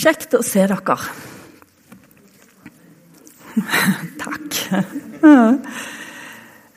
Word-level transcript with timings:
Kjekt 0.00 0.32
å 0.32 0.38
se 0.40 0.62
dere. 0.64 0.94
Takk. 4.22 4.54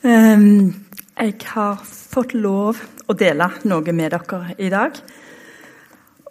Jeg 0.03 1.35
har 1.53 1.85
fått 1.87 2.33
lov 2.35 2.81
å 3.07 3.15
dele 3.15 3.47
noe 3.71 3.93
med 3.95 4.11
dere 4.11 4.55
i 4.59 4.67
dag. 4.73 4.99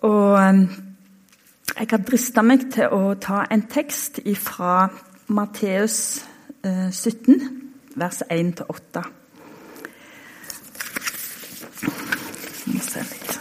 Og 0.05 0.37
jeg 0.37 1.89
har 1.95 2.05
drista 2.11 2.45
meg 2.45 2.69
til 2.75 2.93
å 2.93 3.15
ta 3.17 3.47
en 3.49 3.65
tekst 3.73 4.21
fra 4.43 4.91
Matteus 5.33 5.97
17, 6.61 7.41
vers 7.97 8.21
1-8. 8.29 9.07
Nå 12.69 12.85
ser 12.85 13.09
litt. 13.15 13.41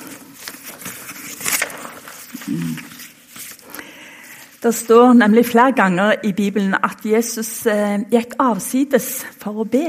Mm. 2.47 2.91
Det 4.61 4.75
står 4.75 5.13
nemlig 5.17 5.45
flere 5.49 5.71
ganger 5.73 6.19
i 6.23 6.31
Bibelen 6.37 6.75
at 6.77 7.01
Jesus 7.05 7.65
eh, 7.65 8.03
gikk 8.13 8.35
avsides 8.37 9.23
for 9.41 9.63
å 9.63 9.65
be. 9.65 9.87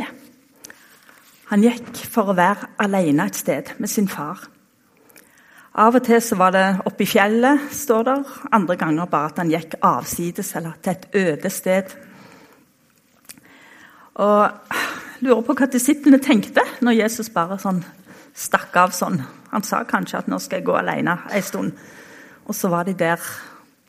Han 1.50 1.60
gikk 1.60 1.98
for 2.08 2.32
å 2.32 2.36
være 2.38 2.70
alene 2.80 3.26
et 3.28 3.36
sted 3.36 3.74
med 3.76 3.92
sin 3.92 4.08
far. 4.08 4.46
Av 5.76 5.92
og 6.00 6.06
til 6.06 6.24
så 6.24 6.40
var 6.40 6.56
det 6.56 6.64
oppe 6.88 7.04
i 7.04 7.10
fjellet, 7.10 7.68
står 7.68 8.08
der. 8.08 8.32
Andre 8.56 8.78
ganger 8.80 9.12
bare 9.12 9.34
at 9.34 9.42
han 9.45 9.52
gikk 9.52 9.76
avsides 9.84 10.54
eller 10.56 10.80
til 10.80 10.96
et 10.96 11.06
øde 11.20 11.52
sted. 11.52 11.92
Og 14.24 14.74
lurer 15.20 15.45
på 15.45 15.60
hva 15.60 15.68
disiplene 15.68 16.24
tenkte 16.24 16.64
når 16.80 17.02
Jesus 17.02 17.28
bare 17.28 17.60
sånn 17.60 17.84
stakk 18.32 18.80
av 18.86 18.96
sånn. 18.96 19.20
Han 19.52 19.68
sa 19.68 19.84
kanskje 19.84 20.24
at 20.24 20.28
'nå 20.32 20.40
skal 20.40 20.64
jeg 20.64 20.66
gå 20.73 20.80
alene 20.80 21.18
en 21.28 21.42
stund', 21.42 21.76
og 22.48 22.54
så 22.54 22.68
var 22.68 22.84
de 22.84 22.96
der 22.96 23.20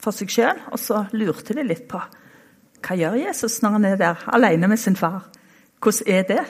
for 0.04 0.16
seg 0.16 0.32
sjøl, 0.34 0.60
og 0.72 0.82
så 0.82 1.06
lurte 1.16 1.56
de 1.56 1.66
litt 1.66 1.88
på 1.92 2.02
hva 2.84 2.98
gjør 3.00 3.16
Jesus 3.16 3.62
når 3.64 3.78
han 3.78 3.88
er 3.88 4.00
der 4.00 4.24
alene 4.36 4.68
med 4.68 4.80
sin 4.82 4.98
far. 5.00 5.30
Hvordan 5.80 6.10
er 6.12 6.26
det? 6.28 6.44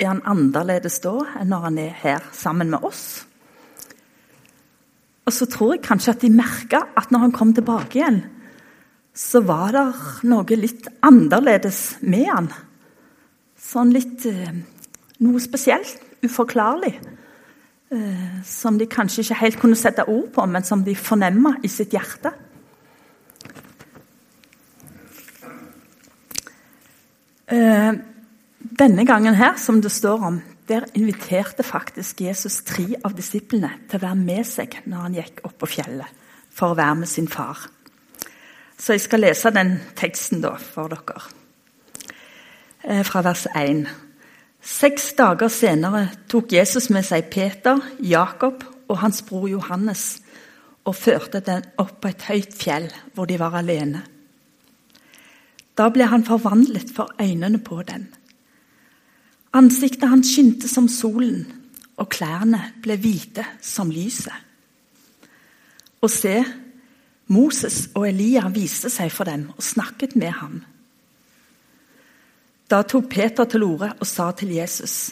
Er 0.00 0.08
han 0.08 0.22
annerledes 0.26 0.98
da 1.04 1.12
enn 1.38 1.50
når 1.52 1.66
han 1.68 1.78
er 1.78 1.94
her 2.02 2.26
sammen 2.34 2.70
med 2.72 2.82
oss? 2.86 3.04
Og 5.28 5.34
så 5.36 5.46
tror 5.46 5.76
jeg 5.76 5.84
kanskje 5.86 6.14
at 6.16 6.24
de 6.24 6.32
merka 6.34 6.82
at 6.98 7.12
når 7.12 7.26
han 7.26 7.34
kom 7.36 7.52
tilbake 7.54 8.00
igjen, 8.00 8.22
så 9.14 9.42
var 9.44 9.74
det 9.76 9.84
noe 10.30 10.58
litt 10.58 10.88
annerledes 11.06 12.00
med 12.02 12.26
han. 12.30 12.50
Sånn 13.60 13.94
litt 13.94 14.26
eh, 14.26 14.54
Noe 15.20 15.36
spesielt. 15.42 15.98
Uforklarlig. 16.24 16.94
Eh, 17.90 18.42
som 18.46 18.76
de 18.78 18.86
kanskje 18.86 19.24
ikke 19.24 19.40
helt 19.40 19.58
kunne 19.58 19.76
sette 19.78 20.04
ord 20.06 20.28
på, 20.30 20.44
men 20.46 20.62
som 20.62 20.84
de 20.86 20.94
fornemma 20.94 21.56
i 21.66 21.68
sitt 21.68 21.90
hjerte. 21.90 22.30
Eh, 27.50 27.92
denne 28.78 29.06
gangen 29.06 29.34
her, 29.34 29.56
som 29.58 29.80
det 29.82 29.90
står 29.90 30.22
om, 30.28 30.38
der 30.68 30.86
inviterte 30.94 31.66
faktisk 31.66 32.20
Jesus 32.22 32.60
tre 32.62 32.94
av 33.02 33.16
disiplene 33.18 33.72
til 33.90 33.98
å 33.98 34.04
være 34.04 34.20
med 34.20 34.46
seg 34.46 34.76
når 34.86 35.02
han 35.02 35.16
gikk 35.18 35.40
opp 35.48 35.56
på 35.58 35.70
fjellet 35.72 36.20
for 36.54 36.70
å 36.70 36.78
være 36.78 37.00
med 37.00 37.10
sin 37.10 37.26
far. 37.26 37.66
Så 38.78 38.94
jeg 38.94 39.02
skal 39.02 39.24
lese 39.24 39.50
den 39.50 39.74
teksten 39.98 40.44
da 40.44 40.54
for 40.62 40.94
dere, 40.94 41.26
eh, 42.84 43.02
fra 43.02 43.24
vers 43.26 43.48
1. 43.50 44.09
Seks 44.60 45.14
dager 45.16 45.48
senere 45.48 46.06
tok 46.28 46.52
Jesus 46.52 46.90
med 46.92 47.06
seg 47.08 47.30
Peter, 47.32 47.80
Jakob 48.04 48.64
og 48.90 48.98
hans 49.00 49.22
bror 49.24 49.48
Johannes 49.48 50.20
og 50.84 50.96
førte 50.96 51.40
den 51.44 51.64
opp 51.80 52.00
på 52.02 52.10
et 52.10 52.26
høyt 52.28 52.56
fjell 52.56 52.88
hvor 53.14 53.28
de 53.28 53.38
var 53.40 53.56
alene. 53.56 54.02
Da 55.76 55.88
ble 55.92 56.08
han 56.10 56.26
forvandlet 56.26 56.92
for 56.92 57.12
øynene 57.20 57.60
på 57.64 57.80
dem. 57.88 58.08
Ansiktet 59.56 60.10
hans 60.10 60.28
skinte 60.30 60.68
som 60.68 60.88
solen, 60.88 61.46
og 61.96 62.08
klærne 62.12 62.60
ble 62.84 62.96
hvite 63.00 63.44
som 63.64 63.90
lyset. 63.92 64.34
Og 66.00 66.08
se, 66.12 66.36
Moses 67.32 67.90
og 67.94 68.06
Elia 68.08 68.48
viste 68.52 68.88
seg 68.92 69.12
for 69.12 69.28
dem 69.28 69.48
og 69.56 69.64
snakket 69.64 70.16
med 70.16 70.32
ham. 70.36 70.60
Da 72.70 72.82
tok 72.86 73.08
Peter 73.10 73.48
til 73.50 73.64
orde 73.66 73.92
og 73.98 74.06
sa 74.06 74.30
til 74.30 74.54
Jesus.: 74.54 75.10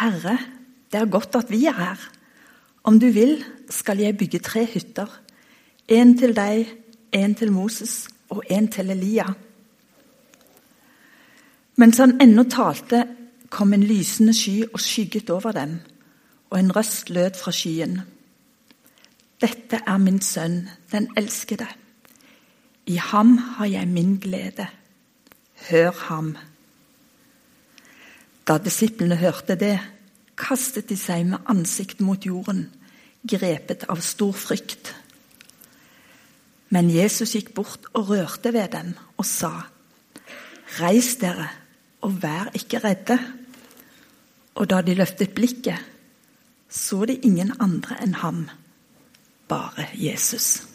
Herre, 0.00 0.38
det 0.92 1.00
er 1.00 1.10
godt 1.10 1.36
at 1.36 1.50
vi 1.50 1.66
er 1.66 1.76
her. 1.76 2.10
Om 2.84 3.00
du 3.00 3.10
vil, 3.12 3.44
skal 3.70 3.98
jeg 3.98 4.16
bygge 4.16 4.38
tre 4.38 4.64
hytter. 4.66 5.20
En 5.88 6.18
til 6.18 6.32
deg, 6.36 6.66
en 7.12 7.34
til 7.34 7.52
Moses 7.52 8.08
og 8.30 8.42
en 8.50 8.68
til 8.68 8.90
Elia. 8.90 9.26
Mens 11.76 11.98
han 11.98 12.20
ennå 12.20 12.44
talte, 12.44 13.04
kom 13.50 13.72
en 13.74 13.82
lysende 13.82 14.34
sky 14.34 14.64
og 14.72 14.80
skygget 14.80 15.30
over 15.30 15.52
dem, 15.52 15.78
og 16.50 16.58
en 16.58 16.76
røst 16.76 17.10
lød 17.10 17.36
fra 17.42 17.52
skyen. 17.52 18.00
Dette 19.40 19.80
er 19.86 19.98
min 19.98 20.20
sønn, 20.20 20.68
den 20.92 21.08
elskede. 21.16 21.66
I 22.86 22.96
ham 22.96 23.36
har 23.38 23.66
jeg 23.66 23.88
min 23.88 24.16
glede. 24.16 24.66
Hør 25.68 25.92
ham. 26.08 26.34
Da 28.48 28.56
disiplene 28.58 29.18
hørte 29.20 29.54
det, 29.60 29.76
kastet 30.40 30.88
de 30.88 30.96
seg 30.98 31.26
med 31.28 31.44
ansikt 31.52 32.00
mot 32.00 32.24
jorden, 32.24 32.70
grepet 33.28 33.84
av 33.92 34.00
stor 34.04 34.32
frykt. 34.32 34.94
Men 36.70 36.88
Jesus 36.90 37.34
gikk 37.36 37.52
bort 37.54 37.90
og 37.92 38.12
rørte 38.14 38.54
ved 38.54 38.72
dem 38.72 38.94
og 39.18 39.26
sa, 39.28 39.52
Reis 40.78 41.16
dere 41.18 41.48
og 42.06 42.20
vær 42.22 42.52
ikke 42.54 42.80
redde. 42.84 43.18
Og 44.54 44.68
da 44.70 44.80
de 44.82 44.94
løftet 44.94 45.34
blikket, 45.34 45.78
så 46.70 47.04
de 47.10 47.18
ingen 47.26 47.52
andre 47.58 47.98
enn 48.04 48.14
ham, 48.22 48.44
bare 49.50 49.88
Jesus. 49.98 50.69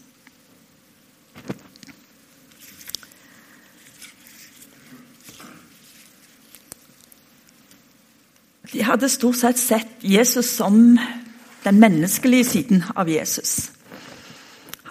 De 8.76 8.84
hadde 8.84 9.08
stort 9.08 9.38
sett 9.40 9.60
sett 9.60 10.04
Jesus 10.04 10.50
som 10.58 10.98
den 11.64 11.78
menneskelige 11.80 12.44
siden 12.44 12.82
av 12.92 13.08
Jesus. 13.08 13.72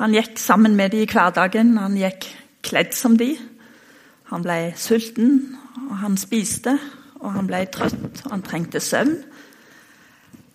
Han 0.00 0.14
gikk 0.16 0.38
sammen 0.40 0.72
med 0.78 0.94
dem 0.94 1.02
i 1.04 1.08
hverdagen, 1.10 1.74
han 1.76 1.98
gikk 2.00 2.24
kledd 2.64 2.94
som 2.96 3.18
de. 3.20 3.34
Han 4.32 4.40
ble 4.46 4.72
sulten, 4.80 5.58
og 5.90 5.98
han 6.00 6.16
spiste, 6.16 6.78
og 7.20 7.34
han 7.34 7.50
ble 7.50 7.60
trøtt, 7.74 8.22
og 8.24 8.32
han 8.32 8.44
trengte 8.46 8.80
søvn. 8.80 9.18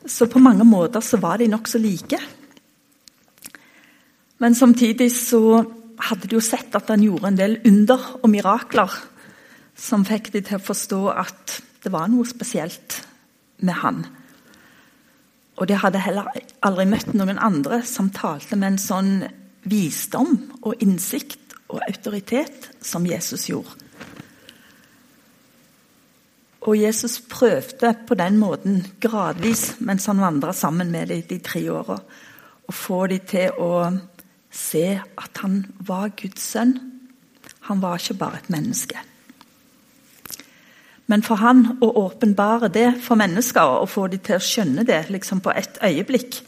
Så 0.09 0.25
på 0.25 0.41
mange 0.41 0.65
måter 0.65 1.05
så 1.05 1.19
var 1.21 1.37
de 1.37 1.51
nokså 1.51 1.77
like. 1.83 2.17
Men 4.41 4.57
samtidig 4.57 5.11
så 5.13 5.61
hadde 6.09 6.25
de 6.25 6.39
jo 6.39 6.41
sett 6.41 6.73
at 6.73 6.89
han 6.89 7.05
gjorde 7.05 7.29
en 7.29 7.37
del 7.37 7.59
under 7.69 8.09
og 8.23 8.25
mirakler 8.33 8.97
som 9.77 10.07
fikk 10.07 10.31
de 10.33 10.41
til 10.41 10.57
å 10.57 10.65
forstå 10.65 11.03
at 11.13 11.59
det 11.85 11.93
var 11.93 12.09
noe 12.09 12.25
spesielt 12.25 12.97
med 13.59 13.79
han. 13.81 14.05
Og 15.59 15.67
de 15.67 15.75
hadde 15.75 16.01
heller 16.01 16.29
aldri 16.63 16.85
møtt 16.87 17.11
noen 17.17 17.39
andre 17.41 17.81
som 17.87 18.11
talte 18.15 18.55
med 18.55 18.73
en 18.73 18.81
sånn 18.81 19.13
visdom 19.69 20.37
og 20.63 20.79
innsikt 20.83 21.57
og 21.69 21.83
autoritet 21.83 22.71
som 22.81 23.05
Jesus 23.07 23.49
gjorde. 23.49 23.75
Og 26.67 26.75
Jesus 26.75 27.19
prøvde 27.31 27.93
på 28.07 28.15
den 28.19 28.37
måten 28.39 28.81
gradvis, 29.01 29.77
mens 29.79 30.09
han 30.11 30.19
vandra 30.21 30.53
sammen 30.53 30.91
med 30.91 31.07
dem 31.07 31.23
de 31.27 31.39
tre 31.43 31.63
åra, 31.71 31.97
å 32.67 32.75
få 32.75 33.05
dem 33.09 33.23
til 33.27 33.55
å 33.63 33.71
se 34.51 34.99
at 34.99 35.43
han 35.43 35.61
var 35.87 36.11
Guds 36.19 36.43
sønn. 36.51 36.75
Han 37.69 37.81
var 37.81 37.97
ikke 37.97 38.19
bare 38.19 38.41
et 38.41 38.51
menneske. 38.51 38.99
Men 41.09 41.23
for 41.25 41.41
han 41.41 41.63
å 41.81 41.89
åpenbare 42.03 42.69
det 42.73 42.87
for 43.01 43.17
mennesker 43.17 43.79
og 43.81 43.89
få 43.89 44.05
dem 44.11 44.21
til 44.25 44.37
å 44.37 44.45
skjønne 44.45 44.85
det 44.85 45.07
liksom 45.09 45.41
på 45.41 45.53
et 45.57 45.79
øyeblikk, 45.81 46.41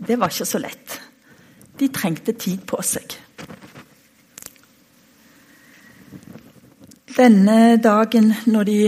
det 0.00 0.16
var 0.18 0.32
ikke 0.32 0.48
så 0.48 0.60
lett. 0.62 0.96
De 1.76 1.88
trengte 1.92 2.32
tid 2.32 2.64
på 2.68 2.80
seg. 2.84 3.16
Denne 7.10 7.76
dagen 7.82 8.30
når 8.48 8.68
de 8.68 8.78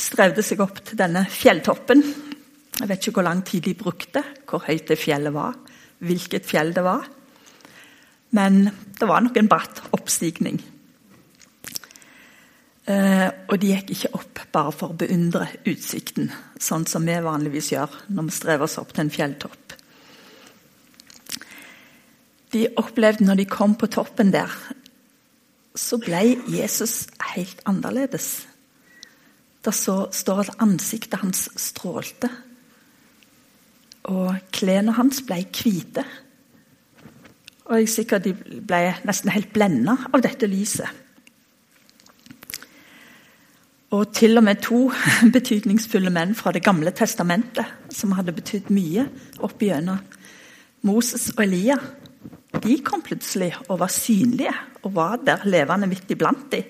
strevde 0.00 0.42
seg 0.42 0.62
opp 0.64 0.80
til 0.82 0.98
denne 0.98 1.26
fjelltoppen 1.28 2.00
Jeg 2.80 2.88
vet 2.88 3.04
ikke 3.04 3.18
hvor 3.18 3.26
lang 3.26 3.42
tid 3.44 3.66
de 3.66 3.74
brukte, 3.76 4.22
hvor 4.48 4.64
høyt 4.64 4.88
det 4.88 4.96
fjellet 4.96 5.34
var, 5.34 5.58
hvilket 6.00 6.46
fjell 6.48 6.72
det 6.72 6.80
var. 6.80 7.04
Men 8.32 8.62
det 8.96 9.08
var 9.08 9.20
nok 9.20 9.36
en 9.36 9.50
bratt 9.50 9.82
oppstigning. 9.92 10.56
Eh, 12.90 13.26
og 13.46 13.58
de 13.60 13.74
gikk 13.74 13.94
ikke 13.94 14.14
opp 14.18 14.44
bare 14.50 14.74
for 14.74 14.92
å 14.92 14.98
beundre 14.98 15.46
utsikten, 15.68 16.32
sånn 16.58 16.88
som 16.90 17.06
vi 17.06 17.18
vanligvis 17.22 17.70
gjør 17.74 18.00
når 18.10 18.30
vi 18.30 18.38
strever 18.40 18.66
oss 18.66 18.80
opp 18.82 18.94
til 18.96 19.06
en 19.06 19.14
fjelltopp. 19.14 19.70
de 22.52 22.66
opplevde 22.80 23.26
når 23.26 23.42
de 23.42 23.48
kom 23.50 23.76
på 23.78 23.88
toppen 23.90 24.32
der, 24.34 24.50
så 25.78 26.00
ble 26.02 26.22
Jesus 26.50 27.04
helt 27.34 27.60
annerledes. 27.68 28.46
Det 29.62 29.74
står 29.76 30.42
at 30.42 30.62
ansiktet 30.62 31.20
hans 31.22 31.46
strålte. 31.60 32.30
Og 34.10 34.34
klærne 34.56 34.96
hans 34.96 35.20
ble 35.28 35.44
hvite. 35.44 36.02
Og 37.68 37.76
jeg 37.76 37.86
er 37.86 37.92
sikker 37.92 38.24
de 38.24 38.32
ble 38.34 38.80
nesten 39.06 39.30
helt 39.30 39.52
blenda 39.54 39.94
av 40.10 40.24
dette 40.24 40.48
lyset. 40.50 40.88
Og 43.90 44.12
til 44.14 44.38
og 44.38 44.44
med 44.46 44.60
to 44.62 44.84
betydningsfulle 45.36 46.12
menn 46.14 46.36
fra 46.38 46.52
Det 46.54 46.62
gamle 46.62 46.92
testamentet, 46.94 47.66
som 47.90 48.14
hadde 48.14 48.34
betydd 48.36 48.70
mye 48.74 49.08
opp 49.42 49.62
igjennom 49.62 49.98
Moses 50.86 51.28
og 51.34 51.42
Elia, 51.44 51.76
de 52.60 52.76
kom 52.82 53.02
plutselig 53.04 53.50
og 53.68 53.80
var 53.82 53.90
synlige 53.92 54.52
og 54.82 54.94
var 54.96 55.18
der 55.24 55.44
levende 55.48 55.88
midt 55.90 56.10
iblant 56.10 56.46
dem. 56.52 56.64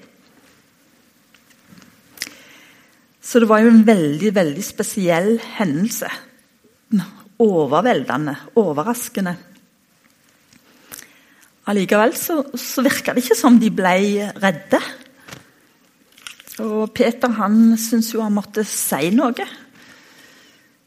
Så 3.21 3.41
det 3.41 3.49
var 3.49 3.63
jo 3.63 3.71
en 3.71 3.85
veldig, 3.87 4.33
veldig 4.35 4.65
spesiell 4.65 5.37
hendelse. 5.59 6.09
Overveldende, 7.41 8.35
overraskende. 8.61 9.37
Allikevel 11.71 12.17
så, 12.19 12.41
så 12.59 12.83
virka 12.85 13.15
det 13.15 13.23
ikke 13.25 13.39
som 13.39 13.57
de 13.61 13.71
ble 13.73 13.95
redde. 14.43 14.81
Og 16.61 16.93
Peter 16.95 17.33
han 17.41 17.77
syntes 17.81 18.13
jo 18.15 18.23
han 18.25 18.37
måtte 18.37 18.65
si 18.69 19.11
noe. 19.15 19.47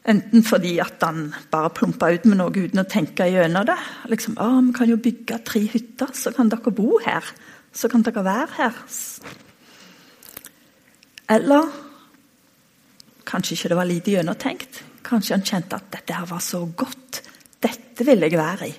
Enten 0.04 0.44
fordi 0.44 0.76
at 0.84 1.00
han 1.02 1.30
bare 1.50 1.72
plumpa 1.72 2.10
ut 2.12 2.26
med 2.28 2.38
noe 2.38 2.52
uten 2.52 2.82
å 2.82 2.88
tenke 2.88 3.26
gjennom 3.30 3.64
det. 3.66 3.78
Liksom, 4.12 4.36
å, 4.36 4.60
'Vi 4.60 4.72
kan 4.76 4.90
jo 4.90 4.96
bygge 4.96 5.38
tre 5.44 5.60
hytter, 5.60 6.12
så 6.12 6.30
kan 6.30 6.48
dere 6.48 6.70
bo 6.70 6.98
her. 7.04 7.24
Så 7.72 7.88
kan 7.88 8.02
dere 8.02 8.24
være 8.24 8.52
her.' 8.56 8.74
Eller 11.28 11.64
kanskje 13.24 13.54
ikke 13.56 13.68
det 13.68 13.76
var 13.76 13.88
lite 13.88 14.10
gjennomtenkt. 14.10 14.82
Kanskje 15.02 15.34
han 15.34 15.44
kjente 15.44 15.76
at 15.76 15.90
dette 15.90 16.12
her 16.12 16.26
var 16.26 16.38
så 16.38 16.66
godt. 16.76 17.22
Dette 17.62 18.04
vil 18.04 18.20
jeg 18.20 18.36
være 18.36 18.68
i. 18.68 18.74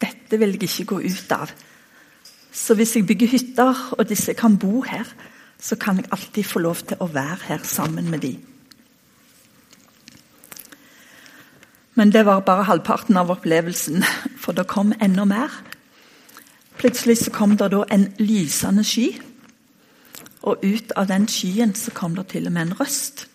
Dette 0.00 0.38
vil 0.38 0.54
jeg 0.54 0.62
ikke 0.62 0.84
gå 0.94 1.00
ut 1.02 1.32
av. 1.32 1.50
Så 2.52 2.74
hvis 2.74 2.94
jeg 2.94 3.06
bygger 3.06 3.26
hytter, 3.26 3.74
og 3.98 4.08
disse 4.08 4.34
kan 4.34 4.56
bo 4.58 4.82
her, 4.82 5.04
så 5.64 5.76
kan 5.80 5.96
jeg 5.96 6.10
alltid 6.12 6.44
få 6.44 6.60
lov 6.60 6.82
til 6.84 7.00
å 7.00 7.08
være 7.08 7.38
her 7.48 7.62
sammen 7.64 8.10
med 8.12 8.20
dem. 8.20 8.40
Men 11.94 12.10
det 12.12 12.24
var 12.26 12.42
bare 12.44 12.66
halvparten 12.68 13.16
av 13.16 13.30
opplevelsen, 13.30 14.04
for 14.36 14.52
det 14.52 14.66
kom 14.68 14.92
enda 15.00 15.24
mer. 15.24 15.52
Plutselig 16.76 17.18
så 17.22 17.30
kom 17.30 17.54
det 17.56 17.70
da 17.72 17.84
en 17.94 18.08
lysende 18.18 18.84
sky. 18.84 19.12
Og 20.42 20.64
ut 20.64 20.92
av 20.98 21.08
den 21.08 21.28
skyen 21.30 21.72
så 21.78 21.94
kom 21.94 22.18
det 22.18 22.26
til 22.34 22.50
og 22.50 22.52
med 22.52 22.68
en 22.68 22.76
røst 22.80 23.28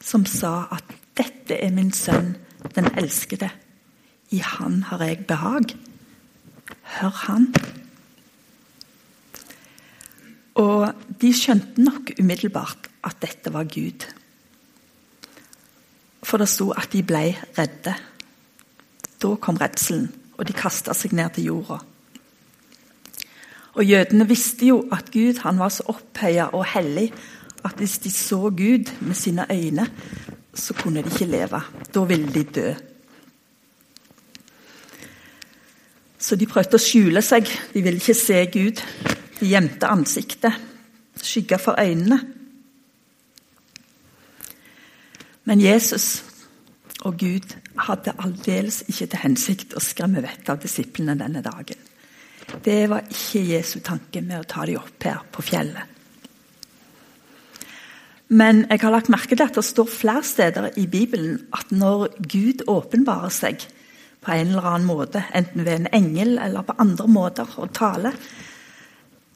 som 0.00 0.26
sa 0.26 0.68
at 0.72 0.84
'dette 1.16 1.54
er 1.54 1.70
min 1.70 1.92
sønn, 1.92 2.36
den 2.74 2.86
elskede'. 2.86 3.50
I 4.30 4.38
han 4.38 4.82
har 4.82 5.04
jeg 5.04 5.26
behag. 5.26 5.76
Hør 6.82 7.10
han. 7.10 7.54
Og 10.60 10.92
de 11.20 11.32
skjønte 11.34 11.80
nok 11.80 12.14
umiddelbart 12.20 12.90
at 13.06 13.20
dette 13.22 13.52
var 13.52 13.68
Gud. 13.70 14.04
For 16.22 16.40
det 16.40 16.50
sto 16.52 16.70
at 16.76 16.92
de 16.92 17.02
ble 17.06 17.24
redde. 17.56 17.94
Da 19.20 19.30
kom 19.40 19.58
redselen, 19.60 20.10
og 20.36 20.46
de 20.48 20.56
kasta 20.56 20.94
seg 20.96 21.14
ned 21.16 21.32
til 21.36 21.50
jorda. 21.50 21.80
Og 23.78 23.86
Jødene 23.86 24.26
visste 24.28 24.66
jo 24.66 24.82
at 24.92 25.12
Gud 25.12 25.40
var 25.44 25.68
så 25.72 25.86
opphøya 25.92 26.50
og 26.56 26.66
hellig 26.74 27.10
at 27.64 27.76
hvis 27.76 27.98
de 27.98 28.10
så 28.10 28.50
Gud 28.50 28.90
med 29.00 29.14
sine 29.14 29.46
øyne, 29.52 29.86
så 30.54 30.74
kunne 30.74 31.02
de 31.02 31.12
ikke 31.12 31.24
leve. 31.30 31.60
Da 31.94 32.04
ville 32.04 32.32
de 32.34 32.44
dø. 32.44 32.72
Så 36.18 36.36
de 36.36 36.46
prøvde 36.46 36.76
å 36.76 36.82
skjule 36.82 37.22
seg. 37.24 37.48
De 37.74 37.82
ville 37.82 38.00
ikke 38.00 38.16
se 38.16 38.44
Gud. 38.52 38.82
De 39.40 39.48
gjemte 39.48 39.88
ansiktet, 39.88 40.52
skygga 41.16 41.56
for 41.60 41.80
øynene. 41.80 42.20
Men 45.48 45.60
Jesus 45.60 46.22
og 47.00 47.16
Gud 47.18 47.54
hadde 47.86 48.12
aldeles 48.20 48.82
ikke 48.88 49.08
til 49.08 49.22
hensikt 49.22 49.72
å 49.74 49.80
skremme 49.82 50.20
vettet 50.22 50.52
av 50.52 50.60
disiplene 50.60 51.16
denne 51.18 51.40
dagen. 51.44 51.78
Det 52.64 52.82
var 52.90 53.06
ikke 53.08 53.46
Jesu 53.46 53.78
tanke 53.84 54.20
med 54.20 54.42
å 54.42 54.48
ta 54.48 54.66
dem 54.68 54.80
opp 54.82 55.06
her 55.06 55.22
på 55.32 55.44
fjellet. 55.46 55.96
Men 58.30 58.62
jeg 58.68 58.82
har 58.84 58.94
lagt 58.94 59.10
merke 59.10 59.34
til 59.34 59.42
at 59.42 59.56
det 59.58 59.64
står 59.66 59.88
flere 59.90 60.22
steder 60.26 60.68
i 60.78 60.84
Bibelen 60.86 61.40
at 61.56 61.72
når 61.74 62.12
Gud 62.30 62.62
åpenbarer 62.70 63.32
seg 63.34 63.64
på 64.20 64.34
en 64.34 64.52
eller 64.52 64.68
annen 64.68 64.86
måte, 64.86 65.24
enten 65.34 65.64
ved 65.64 65.80
en 65.80 65.90
engel 65.96 66.36
eller 66.38 66.66
på 66.66 66.76
andre 66.78 67.08
måter 67.10 67.58
å 67.58 67.66
tale, 67.74 68.12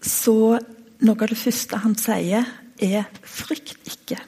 så 0.05 0.59
noe 1.05 1.17
av 1.25 1.33
det 1.33 1.41
første 1.41 1.81
han 1.81 1.97
sier, 1.99 2.47
er 2.79 3.05
'frykt 3.23 3.79
ikke'. 3.89 4.21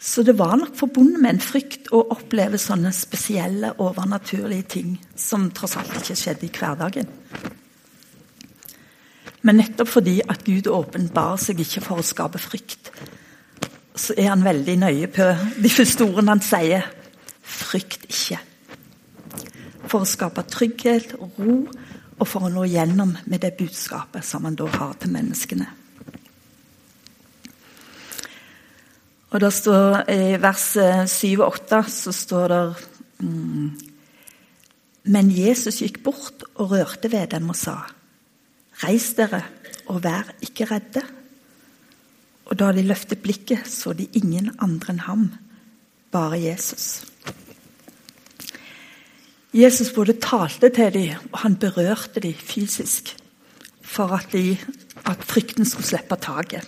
Så 0.00 0.22
det 0.22 0.38
var 0.38 0.56
nok 0.56 0.76
forbundet 0.76 1.20
med 1.20 1.30
en 1.34 1.40
frykt 1.44 1.90
å 1.92 2.06
oppleve 2.14 2.58
sånne 2.58 2.92
spesielle, 2.92 3.74
overnaturlige 3.78 4.62
ting 4.62 4.94
som 5.16 5.50
tross 5.50 5.76
alt 5.76 5.92
ikke 5.92 6.16
skjedde 6.16 6.46
i 6.46 6.52
hverdagen. 6.56 7.10
Men 9.42 9.56
nettopp 9.60 9.88
fordi 9.88 10.20
at 10.28 10.44
Gud 10.44 10.66
åpenbarer 10.66 11.36
seg 11.36 11.60
ikke 11.60 11.82
for 11.84 12.00
å 12.00 12.06
skape 12.06 12.40
frykt, 12.40 12.90
så 13.96 14.16
er 14.16 14.30
han 14.32 14.44
veldig 14.44 14.76
nøye 14.80 15.06
på 15.12 15.26
de 15.60 15.68
første 15.68 16.04
ordene 16.04 16.30
han 16.30 16.44
sier. 16.44 16.88
Frykt 17.42 18.08
ikke. 18.08 18.40
For 19.84 20.00
å 20.00 20.08
skape 20.08 20.46
trygghet 20.48 21.12
og 21.20 21.40
ro, 21.44 21.56
og 22.20 22.28
for 22.28 22.46
å 22.46 22.52
nå 22.52 22.66
gjennom 22.68 23.14
med 23.24 23.40
det 23.40 23.54
budskapet 23.58 24.24
som 24.26 24.44
han 24.44 24.58
da 24.58 24.68
har 24.74 24.96
til 25.00 25.12
menneskene. 25.14 25.68
Og 29.30 29.38
da 29.38 29.50
står 29.54 30.10
I 30.10 30.36
vers 30.42 30.66
7 31.08 31.38
og 31.38 31.46
8 31.46 31.80
så 31.94 32.12
står 32.14 32.50
det 32.50 32.62
mm, 33.22 33.68
Men 35.14 35.30
Jesus 35.32 35.80
gikk 35.80 36.02
bort 36.04 36.44
og 36.56 36.74
rørte 36.74 37.10
ved 37.12 37.30
dem 37.36 37.52
og 37.52 37.58
sa:" 37.58 37.78
Reis 38.80 39.10
dere, 39.12 39.42
og 39.92 40.00
vær 40.04 40.30
ikke 40.40 40.64
redde. 40.70 41.02
Og 42.48 42.56
da 42.56 42.70
de 42.72 42.82
løftet 42.82 43.20
blikket, 43.20 43.68
så 43.68 43.92
de 43.92 44.08
ingen 44.16 44.48
andre 44.58 44.94
enn 44.94 45.02
ham, 45.04 45.26
bare 46.10 46.40
Jesus. 46.40 47.09
Jesus 49.50 49.90
både 49.94 50.14
talte 50.22 50.70
til 50.70 50.92
dem, 50.94 51.30
og 51.32 51.40
han 51.42 51.56
berørte 51.58 52.22
dem 52.22 52.34
fysisk 52.34 53.16
for 53.82 54.12
at, 54.14 54.28
de, 54.32 54.54
at 55.10 55.24
frykten 55.26 55.66
skulle 55.66 55.88
slippe 55.88 56.18
taket. 56.22 56.66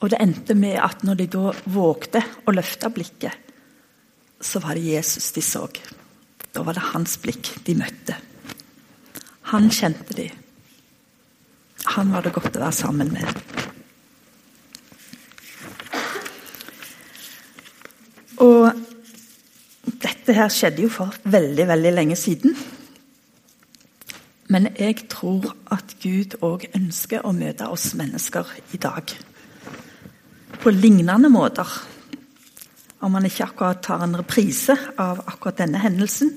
Og 0.00 0.10
det 0.12 0.20
endte 0.20 0.56
med 0.56 0.78
at 0.80 1.04
når 1.04 1.18
de 1.20 1.26
da 1.32 1.52
vågte 1.72 2.22
å 2.44 2.54
løfte 2.56 2.88
blikket, 2.92 3.36
så 4.40 4.60
var 4.60 4.76
det 4.76 4.88
Jesus 4.96 5.30
de 5.32 5.42
så. 5.44 5.66
Da 6.52 6.64
var 6.64 6.76
det 6.76 6.88
hans 6.92 7.16
blikk 7.20 7.52
de 7.64 7.76
møtte. 7.76 8.16
Han 9.52 9.68
kjente 9.72 10.16
de. 10.16 10.28
Han 11.96 12.12
var 12.12 12.24
det 12.24 12.32
godt 12.32 12.56
å 12.56 12.64
være 12.64 12.76
sammen 12.76 13.12
med. 13.12 13.28
Og 18.44 18.72
dette 20.24 20.38
her 20.40 20.48
skjedde 20.48 20.86
jo 20.86 20.88
for 20.88 21.12
veldig, 21.28 21.66
veldig 21.68 21.90
lenge 21.92 22.16
siden. 22.16 22.54
Men 24.48 24.70
jeg 24.72 25.02
tror 25.12 25.50
at 25.68 25.92
Gud 26.00 26.38
òg 26.40 26.64
ønsker 26.78 27.26
å 27.28 27.32
møte 27.36 27.68
oss 27.68 27.90
mennesker 27.92 28.54
i 28.72 28.80
dag. 28.80 29.12
På 30.64 30.72
lignende 30.72 31.28
måter. 31.28 31.68
Om 33.04 33.18
han 33.18 33.28
ikke 33.28 33.50
akkurat 33.50 33.84
tar 33.84 34.06
en 34.06 34.16
reprise 34.16 34.78
av 34.96 35.20
akkurat 35.28 35.60
denne 35.60 35.84
hendelsen, 35.84 36.32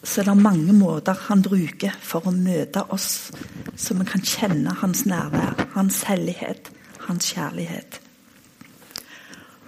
så 0.00 0.22
er 0.22 0.30
det 0.30 0.40
mange 0.40 0.72
måter 0.72 1.26
han 1.28 1.44
bruker 1.44 1.92
for 2.00 2.24
å 2.24 2.32
møte 2.32 2.86
oss, 2.88 3.28
så 3.76 4.00
vi 4.00 4.08
kan 4.08 4.24
kjenne 4.24 4.80
hans 4.80 5.04
nærvær, 5.04 5.68
hans 5.76 6.06
hellighet, 6.08 6.72
hans 7.04 7.34
kjærlighet. 7.34 8.00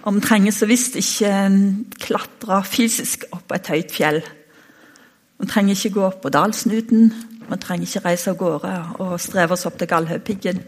Vi 0.01 0.21
trenger 0.25 0.51
så 0.51 0.65
visst 0.65 0.95
ikke 0.97 1.31
klatre 2.01 2.63
fysisk 2.65 3.27
opp 3.35 3.53
et 3.53 3.67
høyt 3.69 3.91
fjell. 3.93 4.21
Vi 5.41 5.49
trenger 5.49 5.77
ikke 5.77 5.93
gå 5.93 6.05
opp 6.07 6.21
på 6.23 6.31
dalsnuten, 6.33 7.11
vi 7.49 7.57
trenger 7.61 7.85
ikke 7.85 8.05
reise 8.07 8.31
av 8.31 8.39
gårde 8.39 8.71
og 9.03 9.19
streve 9.21 9.53
oss 9.53 9.67
opp 9.69 9.77
til 9.77 9.89
Galdhøpiggen. 9.91 10.61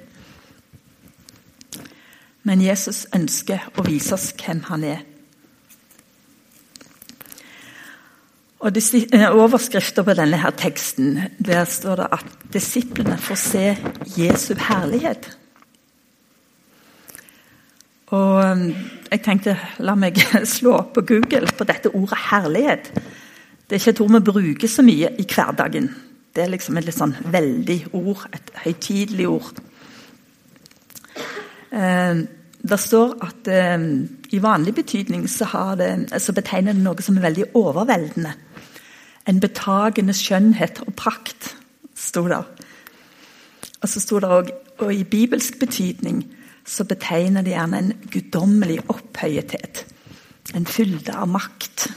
Men 2.43 2.61
Jesus 2.61 3.07
ønsker 3.15 3.69
å 3.79 3.85
vise 3.87 4.13
oss 4.17 4.29
hvem 4.37 4.61
han 4.67 4.85
er. 4.85 5.03
Og 8.63 8.71
Overskriften 8.71 10.05
på 10.07 10.15
denne 10.15 10.39
her 10.39 10.53
teksten 10.55 11.17
der 11.39 11.65
står 11.67 12.03
det 12.03 12.09
at 12.15 12.35
disiplene 12.53 13.17
får 13.19 13.39
se 13.39 13.65
Jesu 14.15 14.53
herlighet. 14.55 15.33
Og 18.13 18.39
eh, 18.43 18.63
jeg 19.11 19.23
tenkte 19.25 19.57
la 19.85 19.95
meg 19.97 20.19
slå 20.55 20.77
på 20.93 21.05
Google 21.09 21.49
på 21.57 21.67
dette 21.69 21.93
ordet 21.93 22.19
'herlighet'. 22.29 22.93
Det 23.63 23.77
er 23.77 23.81
ikke 23.81 23.93
et 23.95 24.01
ord 24.01 24.11
vi 24.13 24.31
bruker 24.31 24.67
så 24.67 24.83
mye 24.85 25.09
i 25.17 25.25
hverdagen. 25.25 25.89
Det 26.35 26.43
er 26.43 26.49
liksom 26.51 26.77
et 26.77 26.85
litt 26.85 26.97
sånn 26.97 27.15
veldig 27.31 27.79
ord, 27.93 28.25
et 28.33 28.51
høytidelig 28.65 29.27
ord. 29.29 29.61
Eh, 31.73 32.23
det 32.63 32.79
står 32.79 33.15
at 33.25 33.47
eh, 33.47 33.87
i 34.33 34.41
vanlig 34.41 34.75
betydning 34.75 35.27
så, 35.29 35.75
det, 35.77 36.21
så, 36.21 36.33
betegner 36.33 36.73
det 36.73 36.83
noe 36.83 37.01
som 37.01 37.17
er 37.17 37.27
veldig 37.27 37.49
overveldende. 37.53 38.33
En 39.27 39.39
betagende 39.39 40.13
skjønnhet 40.13 40.83
og 40.85 40.93
prakt, 40.99 41.55
sto 41.95 42.27
der. 42.27 42.45
Og 43.81 43.89
så 43.89 43.99
sto 43.99 44.19
det 44.19 44.29
òg 44.29 44.51
Og 44.83 44.89
i 44.93 45.03
bibelsk 45.03 45.59
betydning 45.59 46.23
så 46.65 46.85
betegner 46.87 47.43
det 47.43 47.53
gjerne 47.53 47.79
en 47.79 47.93
guddommelig 48.11 48.79
opphøyethet. 48.91 49.83
En 50.55 50.65
fylde 50.67 51.15
av 51.15 51.29
makt. 51.31 51.87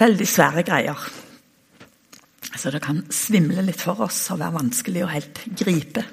Veldig 0.00 0.28
svære 0.28 0.64
greier. 0.66 1.10
Så 2.56 2.72
det 2.72 2.82
kan 2.82 3.04
svimle 3.14 3.62
litt 3.64 3.82
for 3.82 4.02
oss 4.06 4.18
og 4.32 4.40
være 4.40 4.58
vanskelig 4.58 5.04
å 5.04 5.12
helt 5.12 5.42
gripe. 5.58 6.04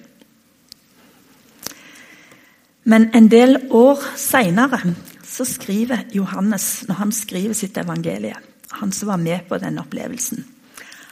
Men 2.87 3.09
en 3.17 3.27
del 3.31 3.57
år 3.75 4.03
seinere 4.15 4.79
skriver 5.27 6.07
Johannes, 6.15 6.85
når 6.87 7.01
han 7.01 7.11
skriver 7.11 7.53
sitt 7.57 7.77
evangelie, 7.77 8.37
han 8.79 8.93
som 8.95 9.11
var 9.11 9.19
med 9.21 9.43
på 9.47 9.57
den 9.61 9.79
opplevelsen 9.79 10.45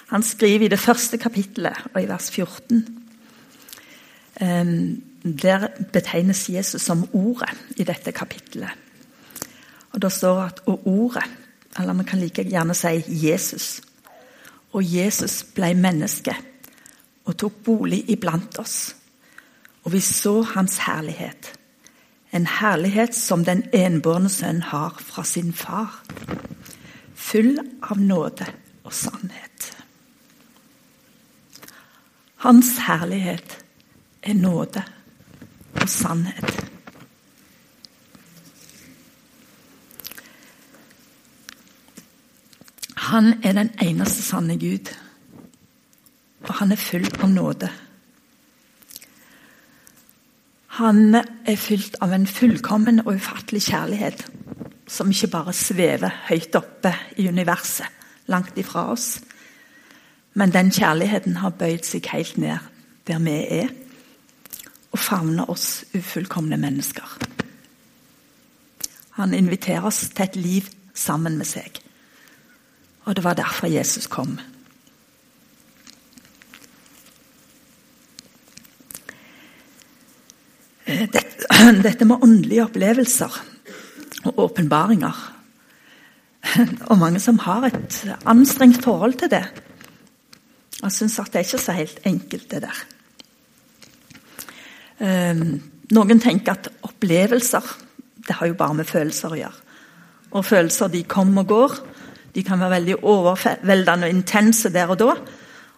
Han 0.07 0.23
skriver 0.23 0.65
i 0.65 0.69
det 0.69 0.79
første 0.79 1.17
kapittelet 1.17 1.87
og 1.93 2.01
i 2.01 2.07
vers 2.09 2.29
14 2.29 2.75
ehm, 2.77 3.04
Der 4.39 5.67
betegnes 5.93 6.49
Jesus 6.49 6.81
som 6.81 7.07
Ordet 7.13 7.49
i 7.77 7.83
dette 7.83 8.11
kapittelet. 8.11 8.69
Og 9.91 10.01
Da 10.01 10.09
står 10.09 10.41
at 10.41 10.59
og 10.65 10.87
Ordet, 10.87 11.23
eller 11.79 11.93
man 11.93 12.05
kan 12.05 12.19
like 12.19 12.43
gjerne 12.43 12.73
si 12.73 13.27
Jesus. 13.27 13.81
Og 14.73 14.83
Jesus 14.83 15.43
ble 15.55 15.73
menneske 15.73 16.35
og 17.25 17.37
tok 17.37 17.63
bolig 17.63 18.03
iblant 18.11 18.59
oss. 18.59 18.95
Og 19.83 19.93
vi 19.93 19.99
så 19.99 20.41
hans 20.41 20.77
herlighet 20.77 21.55
en 22.35 22.47
herlighet 22.47 23.15
som 23.15 23.45
den 23.47 23.63
enbårne 23.73 24.29
sønn 24.29 24.61
har 24.71 24.97
fra 24.99 25.23
sin 25.23 25.53
far. 25.55 26.01
Full 27.15 27.59
av 27.83 27.99
nåde 28.01 28.47
og 28.83 28.93
sannhet. 28.93 29.69
Hans 32.43 32.75
herlighet 32.85 33.61
er 34.25 34.33
nåde 34.33 34.83
og 35.81 35.89
sannhet. 35.89 36.71
Han 42.95 43.33
er 43.43 43.53
den 43.53 43.69
eneste 43.81 44.23
sanne 44.25 44.59
Gud, 44.59 44.91
og 46.47 46.53
han 46.53 46.71
er 46.71 46.81
full 46.81 47.05
av 47.21 47.29
nåde 47.29 47.69
han 50.75 51.15
er 51.15 51.55
fylt 51.55 51.95
av 52.03 52.11
en 52.11 52.25
fullkommen 52.27 52.99
og 53.05 53.13
ufattelig 53.15 53.61
kjærlighet 53.69 54.25
som 54.91 55.11
ikke 55.11 55.29
bare 55.31 55.53
svever 55.55 56.11
høyt 56.27 56.57
oppe 56.59 56.91
i 57.15 57.29
universet, 57.31 57.87
langt 58.27 58.57
ifra 58.59 58.89
oss. 58.91 59.21
Men 60.35 60.51
den 60.51 60.73
kjærligheten 60.75 61.39
har 61.39 61.55
bøyd 61.55 61.87
seg 61.87 62.09
helt 62.11 62.35
ned 62.41 62.59
der 63.07 63.21
vi 63.23 63.37
er, 63.61 63.71
og 64.95 65.01
favner 65.03 65.49
oss 65.51 65.83
ufullkomne 65.95 66.57
mennesker. 66.59 67.17
Han 69.19 69.35
inviterer 69.35 69.83
oss 69.87 70.05
til 70.15 70.23
et 70.23 70.37
liv 70.39 70.69
sammen 70.95 71.35
med 71.39 71.47
seg. 71.47 71.81
Og 73.05 73.15
det 73.15 73.23
var 73.25 73.35
derfor 73.37 73.67
Jesus 73.71 74.07
kom. 74.11 74.37
Eh, 80.85 81.05
dette 81.11 82.07
med 82.09 82.23
åndelige 82.23 82.65
opplevelser 82.69 83.39
og 84.25 84.43
åpenbaringer. 84.47 85.23
Og 86.87 86.97
mange 87.01 87.19
som 87.19 87.39
har 87.43 87.67
et 87.67 88.01
anstrengt 88.23 88.83
forhold 88.83 89.19
til 89.19 89.31
det. 89.33 89.45
Og 90.83 90.91
syns 90.91 91.19
at 91.19 91.33
det 91.33 91.41
er 91.41 91.47
ikke 91.49 91.65
så 91.65 91.75
helt 91.75 91.99
enkelt, 92.05 92.51
det 92.51 92.61
der. 92.67 92.85
Ehm, 95.03 95.57
noen 95.91 96.21
tenker 96.23 96.55
at 96.55 96.69
opplevelser 96.87 97.73
det 98.25 98.33
har 98.39 98.49
jo 98.49 98.57
bare 98.57 98.79
med 98.79 98.89
følelser 98.89 99.33
å 99.33 99.39
gjøre. 99.39 99.63
Og 100.35 100.45
følelser 100.45 100.91
de 100.91 101.03
kommer 101.07 101.45
og 101.45 101.51
går. 101.51 101.75
De 102.35 102.43
kan 102.43 102.59
være 102.59 102.79
veldig 102.79 102.95
overveldende 103.05 104.09
og 104.09 104.15
intense 104.15 104.71
der 104.73 104.91
og 104.91 104.99
da. 104.99 105.11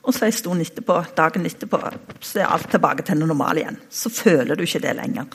Og 0.08 0.16
så 0.16 0.26
en 0.26 0.36
stund 0.36 0.64
etterpå, 0.64 1.02
dagen 1.18 1.46
etterpå 1.46 1.82
så 2.24 2.40
er 2.40 2.48
alt 2.48 2.70
tilbake 2.72 3.04
til 3.04 3.20
det 3.20 3.28
normale 3.28 3.62
igjen. 3.62 3.80
Så 3.92 4.10
føler 4.14 4.56
du 4.56 4.64
ikke 4.64 4.82
det 4.86 4.96
lenger. 4.96 5.28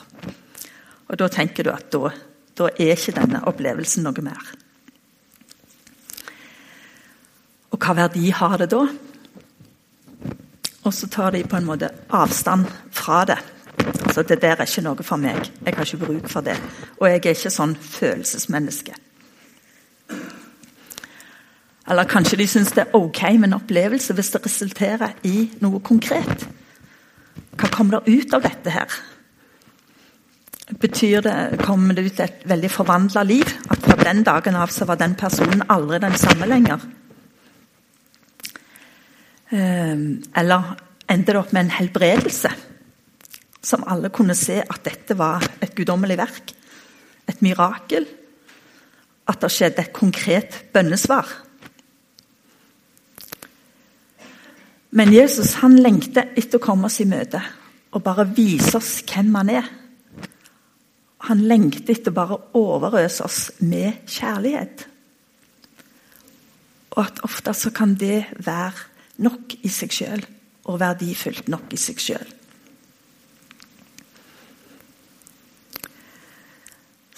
Og 1.10 1.18
da 1.20 1.28
tenker 1.28 1.68
du 1.68 1.72
at 1.74 1.90
da, 1.92 2.10
da 2.56 2.70
er 2.72 2.96
ikke 2.96 3.14
denne 3.18 3.44
opplevelsen 3.50 4.08
noe 4.08 4.24
mer. 4.24 4.52
Og 7.72 7.80
hva 7.80 7.96
verdi 8.00 8.30
har 8.32 8.56
det 8.62 8.70
da? 8.72 8.86
Og 10.82 10.94
så 10.96 11.06
tar 11.12 11.36
de 11.36 11.44
på 11.46 11.60
en 11.60 11.68
måte 11.68 11.92
avstand 12.10 12.64
fra 12.90 13.22
det. 13.28 13.38
Altså, 13.86 14.22
Det 14.22 14.42
der 14.42 14.56
er 14.56 14.66
ikke 14.66 14.84
noe 14.84 15.02
for 15.02 15.16
meg. 15.16 15.50
Jeg 15.64 15.74
har 15.74 15.84
ikke 15.84 16.04
bruk 16.04 16.28
for 16.28 16.40
det. 16.40 16.56
Og 16.98 17.08
jeg 17.08 17.20
er 17.20 17.34
ikke 17.36 17.50
sånn 17.50 17.76
følelsesmenneske. 17.76 18.94
Eller 21.90 22.04
kanskje 22.04 22.38
de 22.38 22.46
syns 22.46 22.72
det 22.76 22.84
er 22.86 22.94
ok 22.96 23.22
med 23.38 23.50
en 23.50 23.58
opplevelse 23.58 24.14
hvis 24.14 24.30
det 24.30 24.44
resulterer 24.44 25.16
i 25.26 25.50
noe 25.60 25.80
konkret. 25.80 26.46
Hva 27.58 27.68
kommer 27.72 27.98
det 27.98 28.20
ut 28.20 28.34
av 28.34 28.44
dette 28.46 28.70
her? 28.70 28.94
Betyr 30.80 31.20
det, 31.20 31.36
Kommer 31.60 31.94
det 31.94 32.06
ut 32.06 32.20
et 32.20 32.44
veldig 32.48 32.70
forvandla 32.70 33.22
liv? 33.22 33.48
At 33.70 33.82
fra 33.82 33.96
den 34.04 34.22
dagen 34.22 34.56
av 34.56 34.70
så 34.72 34.86
var 34.88 35.00
den 35.00 35.14
personen 35.18 35.64
aldri 35.68 35.98
den 35.98 36.16
samme 36.16 36.46
lenger? 36.46 36.86
Ehm, 39.52 40.22
eller 40.36 40.76
endte 41.10 41.32
det 41.32 41.40
opp 41.42 41.52
med 41.52 41.66
en 41.66 41.74
helbredelse? 41.76 42.52
Som 43.62 43.86
alle 43.86 44.10
kunne 44.14 44.34
se 44.38 44.58
at 44.62 44.82
dette 44.84 45.16
var 45.18 45.44
et 45.62 45.74
guddommelig 45.76 46.18
verk? 46.18 46.52
Et 47.30 47.42
mirakel? 47.44 48.08
At 49.30 49.42
det 49.42 49.52
skjedde 49.54 49.84
et 49.84 49.94
konkret 49.94 50.58
bønnesvar? 50.74 51.28
Men 54.92 55.12
Jesus 55.14 55.54
han 55.62 55.78
lengter 55.80 56.34
etter 56.36 56.58
å 56.58 56.64
komme 56.64 56.90
oss 56.90 57.00
i 57.00 57.08
møte 57.08 57.40
og 57.92 58.02
bare 58.04 58.26
vise 58.36 58.74
oss 58.76 58.98
hvem 59.08 59.30
han 59.38 59.52
er. 59.52 59.68
Han 61.28 61.44
lengter 61.48 61.94
etter 61.94 62.14
bare 62.14 62.36
å 62.36 62.64
overøse 62.74 63.24
oss 63.24 63.40
med 63.62 64.02
kjærlighet. 64.10 64.86
Og 66.92 67.00
at 67.04 67.22
ofte 67.24 67.54
så 67.56 67.72
kan 67.72 67.94
det 67.96 68.24
være 68.36 69.22
nok 69.24 69.56
i 69.62 69.70
seg 69.72 69.94
sjøl, 69.94 70.24
og 70.68 70.80
verdifullt 70.80 71.48
nok 71.52 71.72
i 71.72 71.80
seg 71.80 72.00
sjøl. 72.02 72.28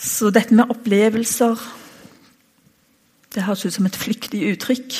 Så 0.04 0.28
dette 0.30 0.54
med 0.54 0.68
opplevelser 0.68 1.60
Det 3.34 3.42
høres 3.42 3.64
ut 3.64 3.72
som 3.72 3.86
et 3.88 3.96
flyktig 3.96 4.44
uttrykk. 4.52 4.94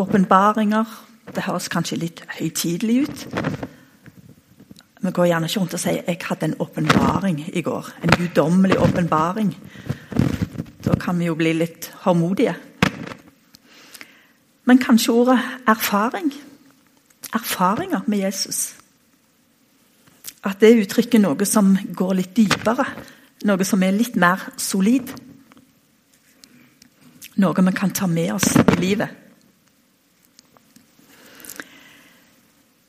Åpenbaringer, 0.00 0.88
det 1.34 1.44
høres 1.46 1.68
kanskje 1.70 1.98
litt 2.00 2.22
høytidelig 2.38 2.96
ut. 3.04 3.20
Vi 5.04 5.12
går 5.14 5.28
gjerne 5.28 5.46
ikke 5.46 5.60
rundt 5.60 5.74
og 5.74 5.80
sier 5.80 6.02
'jeg 6.02 6.18
hadde 6.24 6.44
en 6.44 6.56
åpenbaring 6.58 7.44
i 7.52 7.62
går'. 7.62 7.92
En 8.02 8.10
guddommelig 8.10 8.78
åpenbaring. 8.78 9.56
Da 10.84 10.94
kan 10.94 11.18
vi 11.18 11.24
jo 11.24 11.34
bli 11.34 11.52
litt 11.52 11.92
håndmodige. 11.94 12.56
Men 14.64 14.78
kanskje 14.78 15.12
ordet 15.12 15.40
erfaring. 15.66 16.32
Erfaringer 17.34 18.00
med 18.06 18.18
Jesus. 18.18 18.74
At 20.44 20.60
det 20.60 20.80
uttrykker 20.80 21.18
noe 21.18 21.44
som 21.44 21.78
går 21.94 22.12
litt 22.14 22.36
dypere. 22.36 22.86
Noe 23.44 23.66
som 23.68 23.82
er 23.84 23.92
litt 23.92 24.16
mer 24.16 24.40
solid. 24.56 25.10
Noe 27.42 27.66
vi 27.66 27.74
kan 27.76 27.92
ta 27.92 28.08
med 28.08 28.32
oss 28.36 28.54
i 28.56 28.78
livet. 28.80 29.20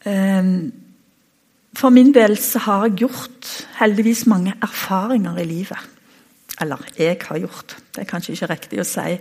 Ehm, 0.05 0.71
for 1.75 1.89
min 1.89 2.13
del 2.13 2.37
så 2.37 2.59
har 2.59 2.85
jeg 2.85 3.01
gjort 3.03 3.49
heldigvis 3.81 4.25
mange 4.31 4.53
erfaringer 4.61 5.41
i 5.41 5.47
livet. 5.49 5.91
Eller 6.61 6.77
jeg 6.97 7.19
har 7.27 7.37
gjort. 7.37 7.75
Det 7.91 8.01
er 8.03 8.09
kanskje 8.09 8.35
ikke 8.35 8.51
riktig 8.53 8.79
å 8.79 8.87
si. 8.87 9.17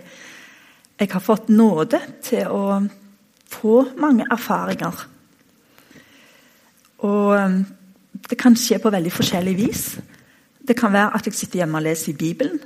Jeg 0.95 1.11
har 1.11 1.19
fått 1.19 1.49
nåde 1.49 1.99
til 2.23 2.47
å 2.47 2.79
få 3.51 3.81
mange 3.99 4.27
erfaringer. 4.31 5.07
Og 7.03 7.33
um, 7.35 7.57
det 8.29 8.37
kan 8.39 8.55
skje 8.55 8.79
på 8.79 8.93
veldig 8.93 9.11
forskjellig 9.11 9.55
vis. 9.57 9.83
Det 10.65 10.75
kan 10.77 10.93
være 10.93 11.13
at 11.17 11.27
jeg 11.27 11.37
sitter 11.37 11.61
hjemme 11.61 11.77
og 11.77 11.85
leser 11.85 12.11
i 12.13 12.17
Bibelen, 12.17 12.59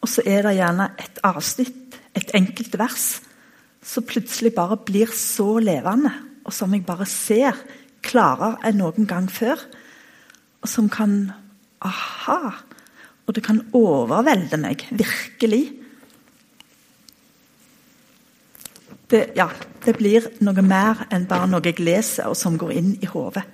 og 0.00 0.08
så 0.08 0.24
er 0.26 0.44
det 0.46 0.56
gjerne 0.58 0.90
et 1.00 1.20
avsnitt, 1.24 1.98
et 2.16 2.30
enkelt 2.36 2.76
vers, 2.78 3.06
som 3.84 4.06
plutselig 4.08 4.54
bare 4.56 4.78
blir 4.80 5.12
så 5.12 5.58
levende, 5.60 6.12
og 6.44 6.52
som 6.52 6.72
jeg 6.72 6.86
bare 6.86 7.06
ser 7.08 7.56
klarere 8.04 8.56
enn 8.68 8.80
noen 8.80 9.08
gang 9.08 9.28
før. 9.32 9.60
Og 10.64 10.70
som 10.70 10.88
kan 10.92 11.32
Aha! 11.84 12.54
Og 13.26 13.34
det 13.36 13.42
kan 13.44 13.60
overvelde 13.76 14.56
meg. 14.60 14.86
Virkelig. 14.92 15.62
Det, 19.08 19.20
ja, 19.36 19.48
det 19.84 19.94
blir 19.96 20.28
noe 20.44 20.64
mer 20.64 21.04
enn 21.12 21.26
bare 21.28 21.48
noe 21.48 21.64
jeg 21.64 21.80
leser 21.80 22.28
og 22.28 22.36
som 22.40 22.56
går 22.60 22.72
inn 22.76 22.90
i 23.04 23.08
hodet. 23.08 23.44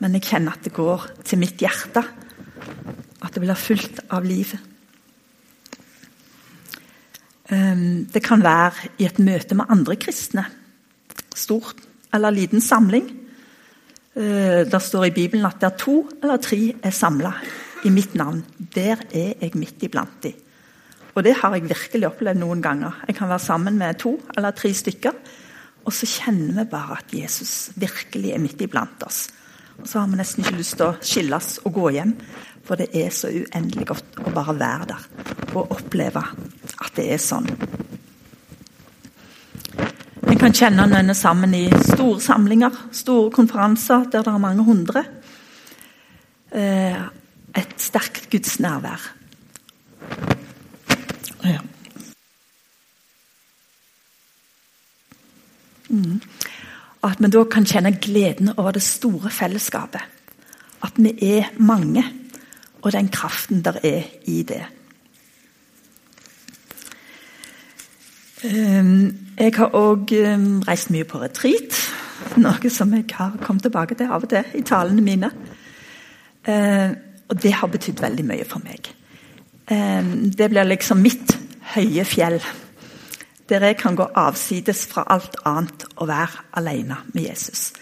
Men 0.00 0.16
jeg 0.16 0.28
kjenner 0.28 0.56
at 0.56 0.64
det 0.64 0.72
går 0.76 1.06
til 1.24 1.40
mitt 1.40 1.60
hjerte. 1.60 2.04
At 3.20 3.34
det 3.34 3.42
blir 3.44 3.58
fullt 3.58 4.00
av 4.10 4.24
liv. 4.24 4.54
Ehm, 7.50 8.06
det 8.12 8.22
kan 8.22 8.42
være 8.42 8.90
i 8.98 9.06
et 9.08 9.18
møte 9.18 9.54
med 9.58 9.70
andre 9.70 9.96
kristne. 10.00 10.46
Stor 11.34 11.74
eller 12.14 12.34
liten 12.34 12.60
samling. 12.60 13.10
Eh, 14.14 14.66
det 14.66 14.82
står 14.82 15.04
i 15.04 15.14
Bibelen 15.14 15.46
at 15.46 15.60
der 15.60 15.76
to 15.78 16.08
eller 16.22 16.36
tre 16.36 16.74
er 16.82 16.90
samla 16.90 17.32
i 17.84 17.90
mitt 17.90 18.14
navn, 18.14 18.44
der 18.74 19.00
er 19.14 19.34
jeg 19.40 19.54
midt 19.54 19.82
iblant 19.82 20.22
de. 20.22 20.32
Og 21.14 21.24
det 21.24 21.34
har 21.40 21.54
jeg 21.54 21.68
virkelig 21.68 22.06
opplevd 22.06 22.38
noen 22.38 22.62
ganger. 22.62 23.02
Jeg 23.08 23.16
kan 23.16 23.28
være 23.28 23.38
sammen 23.38 23.78
med 23.78 23.98
to 23.98 24.20
eller 24.36 24.50
tre 24.50 24.72
stykker, 24.74 25.12
og 25.84 25.92
så 25.92 26.06
kjenner 26.06 26.60
vi 26.60 26.70
bare 26.70 26.98
at 26.98 27.14
Jesus 27.14 27.70
virkelig 27.74 28.34
er 28.34 28.42
midt 28.42 28.60
iblant 28.60 29.02
oss. 29.06 29.28
Og 29.80 29.88
så 29.88 30.02
har 30.02 30.10
vi 30.10 30.18
nesten 30.20 30.44
ikke 30.44 30.58
lyst 30.58 30.76
til 30.76 30.90
å 30.90 30.96
skilles 31.00 31.48
og 31.64 31.72
gå 31.72 31.88
hjem, 31.96 32.12
for 32.70 32.78
det 32.78 32.92
er 32.94 33.08
så 33.10 33.26
uendelig 33.34 33.88
godt 33.90 34.18
å 34.22 34.30
bare 34.30 34.52
være 34.54 34.84
der 34.92 35.06
og 35.58 35.72
oppleve 35.74 36.20
at 36.22 36.92
det 36.94 37.08
er 37.10 37.18
sånn. 37.18 37.48
Vi 40.22 40.36
kan 40.38 40.54
kjenne 40.54 40.84
denne 40.92 41.16
sammen 41.18 41.56
i 41.58 41.64
store 41.88 42.20
samlinger, 42.22 42.76
store 42.94 43.32
konferanser 43.34 44.04
der 44.12 44.22
det 44.22 44.30
er 44.30 44.44
mange 44.44 44.62
hundre. 44.62 45.02
Eh, 46.54 47.00
et 47.58 47.74
sterkt 47.82 48.30
gudsnærvær. 48.30 49.08
Ja. 51.50 51.58
Mm. 55.90 56.22
At 57.02 57.18
vi 57.18 57.34
da 57.34 57.44
kan 57.50 57.66
kjenne 57.66 57.96
gleden 57.98 58.54
over 58.54 58.78
det 58.78 58.86
store 58.86 59.34
fellesskapet. 59.34 60.06
At 60.86 61.02
vi 61.02 61.16
er 61.34 61.50
mange, 61.58 62.06
og 62.82 62.92
den 62.92 63.08
kraften 63.08 63.64
der 63.64 63.80
er 63.84 64.02
i 64.24 64.42
det. 64.42 64.62
Ehm, 68.44 69.16
jeg 69.38 69.52
har 69.56 69.76
òg 69.76 70.12
ehm, 70.16 70.62
reist 70.68 70.90
mye 70.90 71.04
på 71.04 71.20
retreat, 71.20 71.76
noe 72.44 72.72
som 72.72 72.94
jeg 72.96 73.04
har 73.12 73.36
kommet 73.42 73.66
tilbake 73.68 73.98
til 73.98 74.08
av 74.08 74.24
og 74.24 74.32
til 74.32 74.56
i 74.56 74.64
talene 74.64 75.04
mine. 75.04 75.30
Ehm, 76.48 76.96
og 77.28 77.42
det 77.42 77.52
har 77.54 77.70
betydd 77.70 78.00
veldig 78.02 78.24
mye 78.26 78.48
for 78.48 78.64
meg. 78.64 78.90
Det 79.70 80.48
blir 80.50 80.66
liksom 80.66 80.98
mitt 80.98 81.30
høye 81.76 82.02
fjell 82.02 82.40
der 83.50 83.64
jeg 83.66 83.76
kan 83.76 83.96
gå 83.98 84.06
avsides 84.14 84.84
fra 84.86 85.04
alt 85.10 85.36
annet 85.46 85.84
og 85.96 86.08
være 86.08 86.42
alene 86.58 86.96
med 87.14 87.22
Jesus. 87.22 87.72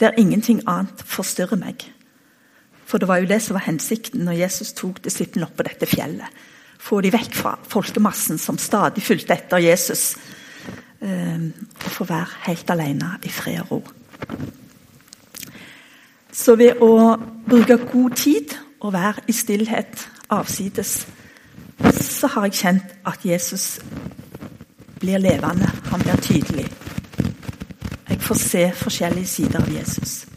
Der 0.00 0.10
ingenting 0.18 0.62
annet 0.66 1.02
forstyrrer 1.06 1.58
meg. 1.58 1.86
For 2.90 2.98
det 2.98 3.06
var 3.06 3.22
jo 3.22 3.30
det 3.30 3.38
som 3.42 3.54
var 3.54 3.68
hensikten 3.68 4.24
når 4.26 4.40
Jesus 4.40 4.72
tok 4.74 4.98
disiplene 5.04 5.46
opp 5.46 5.54
på 5.60 5.66
dette 5.68 5.86
fjellet. 5.86 6.26
Få 6.80 6.98
de 7.04 7.12
vekk 7.14 7.36
fra 7.38 7.52
folkemassen 7.70 8.40
som 8.40 8.58
stadig 8.58 9.04
fulgte 9.04 9.36
etter 9.36 9.62
Jesus. 9.62 10.16
Ehm, 11.00 11.52
og 11.84 11.90
få 11.94 12.06
være 12.08 12.40
helt 12.48 12.70
alene 12.74 13.12
i 13.22 13.30
fred 13.30 13.60
og 13.62 13.70
ro. 13.70 13.80
Så 16.32 16.56
ved 16.58 16.82
å 16.82 17.16
bruke 17.46 17.78
god 17.84 18.16
tid 18.16 18.56
og 18.80 18.94
være 18.96 19.26
i 19.28 19.34
stillhet 19.36 20.08
avsides, 20.30 21.06
så 22.00 22.30
har 22.34 22.48
jeg 22.48 22.58
kjent 22.58 22.96
at 23.06 23.24
Jesus 23.24 23.78
blir 25.00 25.18
levende. 25.18 25.68
Han 25.92 26.02
blir 26.02 26.20
tydelig. 26.26 26.66
Jeg 28.08 28.20
får 28.20 28.34
se 28.34 28.66
forskjellige 28.82 29.26
sider 29.26 29.62
av 29.62 29.72
Jesus. 29.72 30.29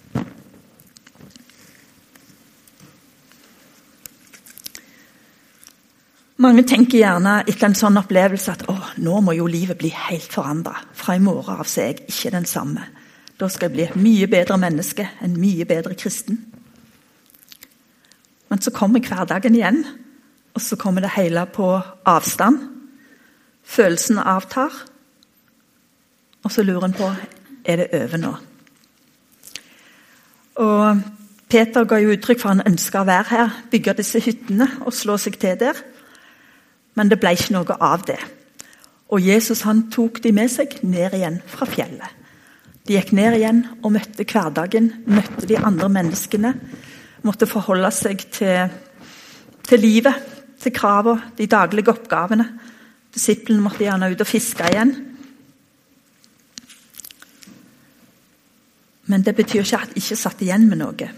Mange 6.43 6.65
tenker 6.67 6.99
gjerne 6.99 7.37
etter 7.45 7.69
en 7.69 7.77
sånn 7.77 7.97
opplevelse 8.01 8.51
at 8.51 8.65
å, 8.67 8.73
nå 8.99 9.19
må 9.23 9.35
jo 9.37 9.45
livet 9.47 9.77
bli 9.79 9.93
helt 9.95 10.33
forandra. 10.33 10.75
Fra 10.97 11.15
i 11.15 11.21
morgen 11.23 11.61
av 11.61 11.69
så 11.69 11.85
er 11.85 11.93
jeg 11.93 12.09
ikke 12.09 12.31
den 12.33 12.47
samme. 12.49 12.83
Da 13.39 13.47
skal 13.47 13.69
jeg 13.69 13.75
bli 13.77 13.85
et 13.85 13.95
mye 13.99 14.27
bedre 14.27 14.57
menneske, 14.59 15.05
en 15.23 15.37
mye 15.39 15.63
bedre 15.69 15.95
kristen. 15.95 16.41
Men 18.51 18.61
så 18.61 18.73
kommer 18.75 19.03
hverdagen 19.05 19.55
igjen, 19.55 19.79
og 20.53 20.61
så 20.61 20.75
kommer 20.79 21.05
det 21.05 21.13
hele 21.15 21.45
på 21.47 21.69
avstand. 22.11 22.59
Følelsen 23.63 24.19
avtar. 24.19 24.75
Og 26.43 26.51
så 26.51 26.65
lurer 26.67 26.89
en 26.89 26.97
på 26.97 27.07
er 27.63 27.79
det 27.79 27.87
over 28.01 28.19
nå. 28.19 28.33
Og 30.59 31.07
Peter 31.47 31.87
ga 31.87 32.03
jo 32.03 32.11
uttrykk 32.17 32.43
for 32.43 32.51
han 32.51 32.67
ønska 32.67 33.01
å 33.01 33.07
være 33.07 33.29
her, 33.31 33.57
bygge 33.71 33.95
disse 34.01 34.19
hyttene 34.19 34.67
og 34.83 34.91
slå 34.93 35.15
seg 35.21 35.39
til 35.39 35.55
der. 35.63 35.79
Men 36.97 37.09
det 37.09 37.19
ble 37.21 37.33
ikke 37.35 37.55
noe 37.55 37.77
av 37.81 38.05
det. 38.07 38.19
Og 39.13 39.21
Jesus 39.21 39.63
han 39.67 39.87
tok 39.93 40.21
de 40.23 40.33
med 40.33 40.51
seg 40.51 40.79
ned 40.85 41.13
igjen 41.17 41.39
fra 41.49 41.67
fjellet. 41.69 42.19
De 42.83 42.97
gikk 42.97 43.13
ned 43.15 43.37
igjen 43.37 43.61
og 43.79 43.93
møtte 43.95 44.25
hverdagen, 44.27 44.89
møtte 45.07 45.47
de 45.47 45.59
andre 45.59 45.87
menneskene. 45.93 46.51
Måtte 47.23 47.47
forholde 47.47 47.91
seg 47.95 48.25
til, 48.35 48.73
til 49.63 49.79
livet, 49.79 50.17
til 50.59 50.73
kravene, 50.75 51.31
de 51.37 51.47
daglige 51.47 51.93
oppgavene. 51.93 52.47
Disiplene 53.13 53.63
måtte 53.63 53.85
gjerne 53.85 54.11
ut 54.11 54.23
og 54.25 54.27
fiske 54.27 54.67
igjen. 54.67 54.93
Men 59.11 59.23
det 59.23 59.35
betyr 59.37 59.63
ikke 59.63 59.81
at 59.83 59.93
de 59.93 60.01
ikke 60.01 60.19
satt 60.19 60.41
igjen 60.43 60.67
med 60.69 60.81
noe. 60.81 61.09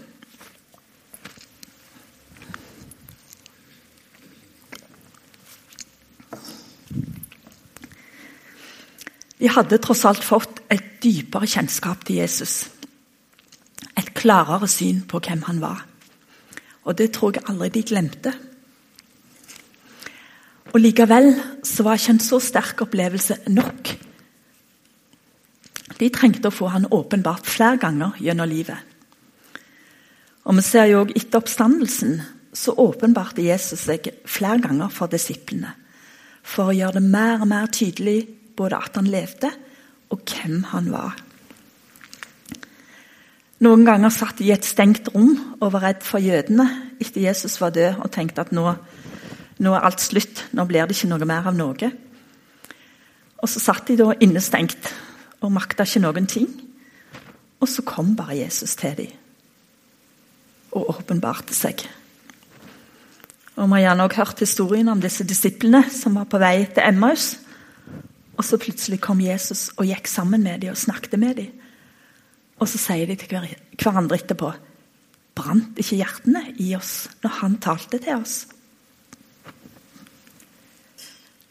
De 9.36 9.50
hadde 9.52 9.78
tross 9.84 10.04
alt 10.08 10.24
fått 10.24 10.62
et 10.72 10.96
dypere 11.04 11.48
kjennskap 11.50 12.06
til 12.08 12.22
Jesus. 12.22 12.66
Et 13.96 14.08
klarere 14.16 14.68
syn 14.70 15.02
på 15.08 15.20
hvem 15.20 15.44
han 15.48 15.60
var. 15.60 15.84
Og 16.86 16.96
det 16.96 17.10
tror 17.16 17.36
jeg 17.36 17.44
aldri 17.50 17.68
de 17.74 17.84
glemte. 17.84 18.32
Og 20.72 20.80
Likevel 20.80 21.30
så 21.64 21.84
var 21.86 22.00
ikke 22.00 22.16
en 22.16 22.22
så 22.22 22.40
sterk 22.42 22.82
opplevelse 22.86 23.38
nok. 23.52 23.92
De 25.96 26.08
trengte 26.12 26.50
å 26.50 26.54
få 26.54 26.68
han 26.72 26.88
åpenbart 26.92 27.48
flere 27.48 27.80
ganger 27.80 28.18
gjennom 28.20 28.48
livet. 28.50 28.78
Og 30.46 30.56
Vi 30.56 30.62
ser 30.62 30.86
jo 30.92 31.06
etter 31.08 31.40
oppstandelsen 31.40 32.20
så 32.56 32.72
åpenbarte 32.80 33.44
Jesus 33.44 33.84
seg 33.88 34.08
flere 34.24 34.60
ganger 34.64 34.92
for 34.92 35.10
disiplene. 35.12 35.74
For 36.46 36.70
å 36.70 36.76
gjøre 36.76 37.00
det 37.00 37.08
mer 37.10 37.42
og 37.42 37.50
mer 37.50 37.66
tydelig 37.72 38.20
både 38.56 38.80
at 38.80 38.98
han 38.98 39.08
levde, 39.10 39.50
og 40.10 40.22
hvem 40.22 40.62
han 40.72 40.90
var. 40.92 41.16
Noen 43.64 43.86
ganger 43.86 44.12
satt 44.12 44.38
de 44.38 44.50
i 44.50 44.52
et 44.54 44.66
stengt 44.68 45.08
rom 45.14 45.32
og 45.60 45.72
var 45.72 45.86
redd 45.88 46.04
for 46.04 46.20
jødene 46.20 46.66
etter 47.00 47.24
Jesus 47.24 47.56
var 47.60 47.72
død, 47.72 48.02
og 48.04 48.12
tenkte 48.12 48.44
at 48.44 48.52
nå 48.52 48.74
nå 49.56 49.72
er 49.72 49.86
alt 49.88 50.02
slutt. 50.04 50.44
Nå 50.52 50.66
blir 50.68 50.84
det 50.84 50.96
ikke 50.96 51.08
noe 51.08 51.28
mer 51.28 51.46
av 51.48 51.56
noe. 51.56 51.90
Og 53.40 53.48
Så 53.48 53.60
satt 53.62 53.88
de 53.88 53.96
da 53.96 54.12
innestengt 54.20 54.90
og 55.40 55.52
makta 55.52 55.86
ikke 55.86 56.02
noen 56.04 56.26
ting. 56.28 56.48
Og 57.60 57.68
så 57.68 57.84
kom 57.86 58.14
bare 58.16 58.36
Jesus 58.36 58.76
til 58.76 58.96
dem 58.98 59.14
og 60.76 60.90
åpenbarte 60.92 61.54
seg. 61.56 61.86
Og 63.56 63.64
Vi 63.64 63.72
har 63.72 63.80
gjerne 63.80 64.04
også 64.04 64.16
hørt 64.16 64.40
historien 64.40 64.88
om 64.88 65.00
disse 65.00 65.24
disiplene 65.24 65.86
som 65.90 66.18
var 66.20 66.28
på 66.28 66.38
vei 66.38 66.66
til 66.66 66.84
Emmaus. 66.84 67.38
Og 68.36 68.44
så 68.44 68.58
plutselig 68.60 69.00
kom 69.04 69.20
Jesus 69.24 69.70
og 69.76 69.88
gikk 69.88 70.08
sammen 70.10 70.44
med 70.44 70.62
dem 70.62 70.74
og 70.74 70.80
snakket 70.80 71.18
med 71.20 71.38
dem. 71.40 71.52
Og 72.60 72.68
så 72.68 72.80
sier 72.80 73.08
de 73.08 73.16
til 73.20 73.32
hverandre 73.80 74.18
etterpå 74.20 74.52
Brant 75.36 75.76
ikke 75.76 75.98
hjertene 75.98 76.40
i 76.64 76.70
oss 76.78 77.10
når 77.20 77.34
han 77.42 77.58
talte 77.60 78.00
til 78.00 78.22
oss? 78.22 78.46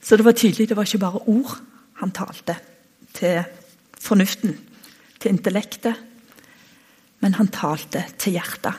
Så 0.02 0.18
det 0.18 0.26
var 0.26 0.38
tydelig 0.38 0.70
det 0.70 0.78
var 0.78 0.90
ikke 0.90 1.04
bare 1.04 1.22
ord 1.30 1.60
han 2.02 2.14
talte 2.14 2.58
til 3.16 3.46
fornuften, 4.02 4.58
til 5.22 5.32
intellektet, 5.32 5.96
men 7.22 7.38
han 7.38 7.48
talte 7.54 8.04
til 8.20 8.36
hjertet. 8.36 8.74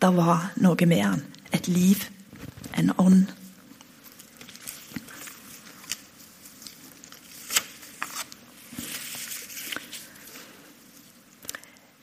Det 0.00 0.10
var 0.16 0.48
noe 0.62 0.88
med 0.90 1.02
han. 1.04 1.22
Et 1.52 1.68
liv, 1.68 2.00
en 2.78 2.90
ånd. 2.98 3.26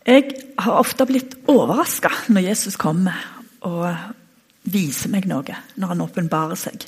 Jeg 0.02 0.32
har 0.58 0.80
ofte 0.80 1.06
blitt 1.06 1.36
overraska 1.52 2.10
når 2.34 2.48
Jesus 2.50 2.78
kommer 2.80 3.18
og 3.68 3.86
viser 4.72 5.12
meg 5.14 5.28
noe, 5.30 5.58
når 5.78 5.94
han 5.94 6.04
åpenbarer 6.06 6.58
seg. 6.58 6.88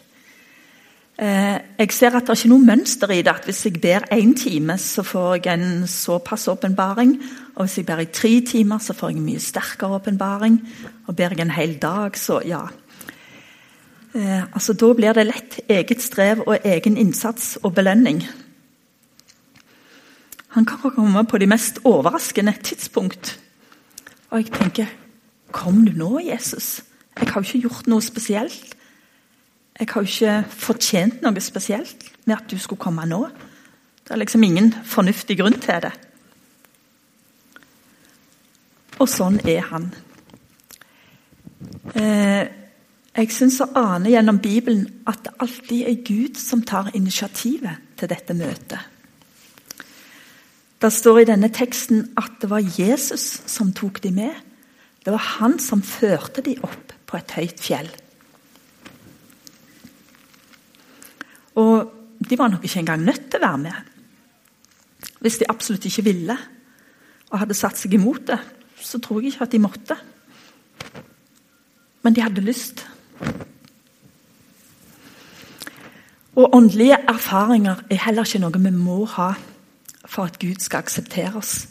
Eh, 1.14 1.58
jeg 1.78 1.94
ser 1.94 2.16
at 2.18 2.26
det 2.26 2.34
er 2.34 2.40
ikke 2.40 2.50
noe 2.50 2.66
mønster 2.66 3.12
i 3.14 3.22
det. 3.22 3.30
at 3.30 3.46
Hvis 3.46 3.66
jeg 3.66 3.82
ber 3.82 4.08
én 4.12 4.34
time, 4.34 4.78
så 4.78 5.04
får 5.04 5.46
jeg 5.46 5.54
en 5.54 5.88
såpass 5.88 6.48
åpenbaring. 6.48 7.22
Og 7.56 7.66
hvis 7.66 7.78
jeg 7.78 7.86
ber 7.86 8.02
i 8.02 8.06
tre 8.06 8.42
timer, 8.42 8.78
så 8.80 8.94
får 8.94 9.10
jeg 9.10 9.18
en 9.18 9.26
mye 9.26 9.40
sterkere 9.40 10.00
åpenbaring. 10.00 10.60
Og 11.08 11.16
ber 11.16 11.30
jeg 11.30 11.40
en 11.40 11.52
hel 11.52 11.78
dag, 11.78 12.18
så 12.18 12.42
ja. 12.46 12.66
Eh, 14.16 14.42
altså 14.54 14.74
Da 14.74 14.94
blir 14.94 15.14
det 15.14 15.28
lett 15.28 15.60
eget 15.70 16.02
strev 16.02 16.44
og 16.48 16.58
egen 16.66 16.98
innsats 16.98 17.60
og 17.64 17.76
belønning. 17.76 18.24
Han 20.54 20.66
kan 20.66 20.92
komme 20.94 21.24
på 21.26 21.38
de 21.42 21.48
mest 21.50 21.80
overraskende 21.84 22.54
tidspunkt. 22.64 23.40
Og 24.30 24.44
jeg 24.44 24.52
tenker 24.54 25.00
Kom 25.54 25.84
du 25.86 25.92
nå, 25.94 26.20
Jesus? 26.20 26.82
Jeg 27.20 27.30
har 27.30 27.42
jo 27.42 27.46
ikke 27.46 27.68
gjort 27.68 27.88
noe 27.88 28.02
spesielt. 28.02 28.72
Jeg 29.80 29.90
har 29.92 30.02
jo 30.02 30.10
ikke 30.10 30.50
fortjent 30.50 31.22
noe 31.22 31.42
spesielt 31.42 32.08
med 32.26 32.40
at 32.40 32.48
du 32.50 32.58
skulle 32.58 32.82
komme 32.82 33.06
nå. 33.06 33.28
Det 34.02 34.16
er 34.16 34.22
liksom 34.22 34.44
ingen 34.44 34.72
fornuftig 34.84 35.38
grunn 35.38 35.60
til 35.62 35.86
det. 35.86 35.92
Og 38.98 39.10
sånn 39.10 39.38
er 39.46 39.62
han. 39.70 39.86
Eh, 41.94 42.50
jeg 43.14 43.30
syns 43.34 43.60
å 43.62 43.70
ane 43.78 44.10
gjennom 44.10 44.42
Bibelen 44.42 44.88
at 45.06 45.22
det 45.28 45.36
alltid 45.46 45.86
er 45.86 46.02
Gud 46.02 46.42
som 46.42 46.66
tar 46.66 46.90
initiativet 46.98 47.94
til 48.00 48.10
dette 48.10 48.34
møtet. 48.38 48.93
Det 50.84 50.90
står 50.92 51.22
i 51.22 51.28
denne 51.30 51.48
teksten 51.54 52.10
at 52.20 52.42
det 52.42 52.50
var 52.52 52.66
Jesus 52.76 53.24
som 53.48 53.70
tok 53.72 54.02
dem 54.04 54.18
med. 54.20 54.36
Det 55.00 55.14
var 55.16 55.30
han 55.40 55.56
som 55.60 55.80
førte 55.80 56.44
dem 56.44 56.60
opp 56.68 56.92
på 57.08 57.20
et 57.20 57.36
høyt 57.38 57.62
fjell. 57.64 57.88
Og 61.56 61.94
de 62.20 62.40
var 62.40 62.52
nok 62.52 62.66
ikke 62.68 62.82
engang 62.82 63.06
nødt 63.06 63.30
til 63.30 63.40
å 63.40 63.46
være 63.46 63.62
med. 63.64 63.94
Hvis 65.24 65.40
de 65.40 65.48
absolutt 65.48 65.88
ikke 65.88 66.04
ville 66.10 66.36
og 67.30 67.40
hadde 67.40 67.56
satt 67.56 67.80
seg 67.80 67.96
imot 67.96 68.28
det, 68.28 68.40
så 68.76 69.00
tror 69.00 69.22
jeg 69.22 69.32
ikke 69.32 69.48
at 69.48 69.56
de 69.56 69.64
måtte. 69.64 69.98
Men 72.04 72.16
de 72.16 72.26
hadde 72.26 72.44
lyst. 72.44 72.84
Og 76.36 76.52
åndelige 76.52 77.00
erfaringer 77.08 77.86
er 77.88 78.04
heller 78.04 78.28
ikke 78.28 78.44
noe 78.44 78.64
vi 78.68 78.76
må 78.76 79.06
ha 79.16 79.32
for 80.06 80.28
at 80.28 80.40
Gud 80.40 80.60
skal 80.60 80.84
akseptere 80.84 81.36
oss, 81.36 81.68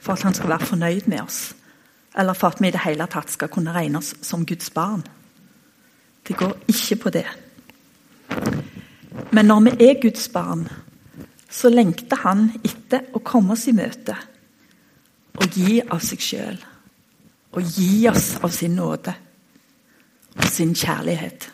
for 0.00 0.12
at 0.12 0.22
han 0.22 0.34
skal 0.34 0.48
være 0.48 0.66
fornøyd 0.66 1.08
med 1.10 1.20
oss, 1.22 1.54
eller 2.18 2.36
for 2.36 2.52
at 2.52 2.60
vi 2.60 2.68
i 2.68 2.74
det 2.74 2.84
hele 2.84 3.06
tatt 3.10 3.30
skal 3.32 3.50
kunne 3.52 3.72
regne 3.72 3.98
oss 3.98 4.14
som 4.22 4.46
Guds 4.46 4.70
barn. 4.70 5.02
Det 6.28 6.36
går 6.36 6.56
ikke 6.68 6.96
på 6.96 7.10
det. 7.10 7.26
Men 9.32 9.46
når 9.46 9.60
vi 9.60 9.88
er 9.88 10.00
Guds 10.02 10.28
barn, 10.28 10.68
så 11.50 11.68
lengter 11.68 12.16
han 12.24 12.50
etter 12.64 13.10
å 13.12 13.20
komme 13.24 13.56
oss 13.56 13.66
i 13.68 13.74
møte 13.76 14.16
og 15.40 15.56
gi 15.56 15.80
av 15.82 16.00
seg 16.04 16.22
sjøl. 16.22 16.60
Og 17.52 17.74
gi 17.76 18.06
oss 18.08 18.36
av 18.40 18.52
sin 18.54 18.76
nåde 18.78 19.12
og 20.38 20.46
sin 20.48 20.72
kjærlighet. 20.76 21.50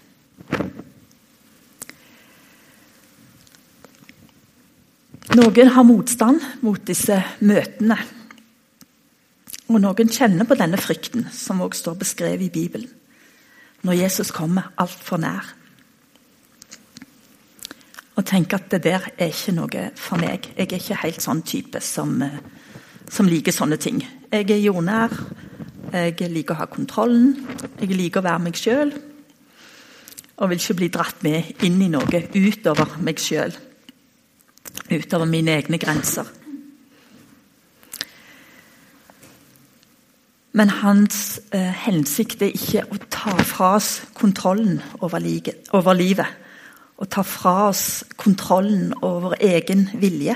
Noen 5.39 5.69
har 5.71 5.85
motstand 5.87 6.43
mot 6.67 6.81
disse 6.83 7.15
møtene. 7.47 7.95
Og 9.71 9.77
noen 9.79 10.09
kjenner 10.11 10.49
på 10.49 10.57
denne 10.59 10.81
frykten, 10.81 11.29
som 11.31 11.61
også 11.63 11.83
står 11.85 11.99
beskrevet 12.01 12.49
i 12.49 12.51
Bibelen, 12.51 12.89
når 13.87 14.01
Jesus 14.01 14.33
kommer 14.35 14.73
altfor 14.83 15.21
nær. 15.23 15.53
Og 18.17 18.27
tenker 18.27 18.59
at 18.59 18.67
det 18.73 18.81
der 18.89 19.07
er 19.13 19.31
ikke 19.31 19.55
noe 19.55 19.85
for 20.01 20.19
meg. 20.19 20.49
Jeg 20.57 20.73
er 20.73 20.81
ikke 20.81 20.99
helt 21.05 21.23
sånn 21.23 21.45
type 21.47 21.85
som, 21.87 22.19
eh, 22.23 22.41
som 23.07 23.31
liker 23.31 23.55
sånne 23.55 23.79
ting. 23.79 24.03
Jeg 24.33 24.51
er 24.51 24.65
jordnær. 24.65 25.15
Jeg 25.93 26.19
liker 26.33 26.57
å 26.57 26.59
ha 26.65 26.67
kontrollen. 26.67 27.47
Jeg 27.79 27.95
liker 27.95 28.21
å 28.21 28.27
være 28.27 28.43
meg 28.43 28.59
sjøl. 28.59 28.91
Og 30.39 30.49
vil 30.51 30.59
ikke 30.59 30.81
bli 30.83 30.89
dratt 30.89 31.23
med 31.23 31.63
inn 31.63 31.81
i 31.83 31.89
noe 31.89 32.27
utover 32.35 32.99
meg 32.99 33.23
sjøl 33.23 33.55
utover 34.91 35.29
mine 35.29 35.57
egne 35.59 35.79
grenser. 35.79 36.29
Men 40.59 40.71
hans 40.81 41.41
eh, 41.55 41.73
hensikt 41.85 42.43
er 42.43 42.55
ikke 42.57 42.87
å 42.91 42.99
ta 43.13 43.37
fra 43.47 43.75
oss 43.77 43.91
kontrollen 44.17 44.81
over, 44.99 45.21
livet, 45.23 45.69
over 45.77 45.95
livet. 45.95 46.47
Å 46.99 47.07
ta 47.07 47.23
fra 47.23 47.69
oss 47.69 48.03
kontrollen 48.19 48.91
over 49.07 49.37
egen 49.45 49.87
vilje. 50.01 50.35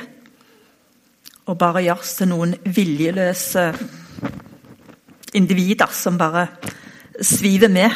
Og 1.50 1.58
bare 1.58 1.82
gjøre 1.82 2.04
oss 2.04 2.14
til 2.20 2.30
noen 2.30 2.54
viljeløse 2.62 3.66
individer 5.34 5.90
som 5.96 6.20
bare 6.20 6.46
sviver 7.18 7.72
med. 7.72 7.90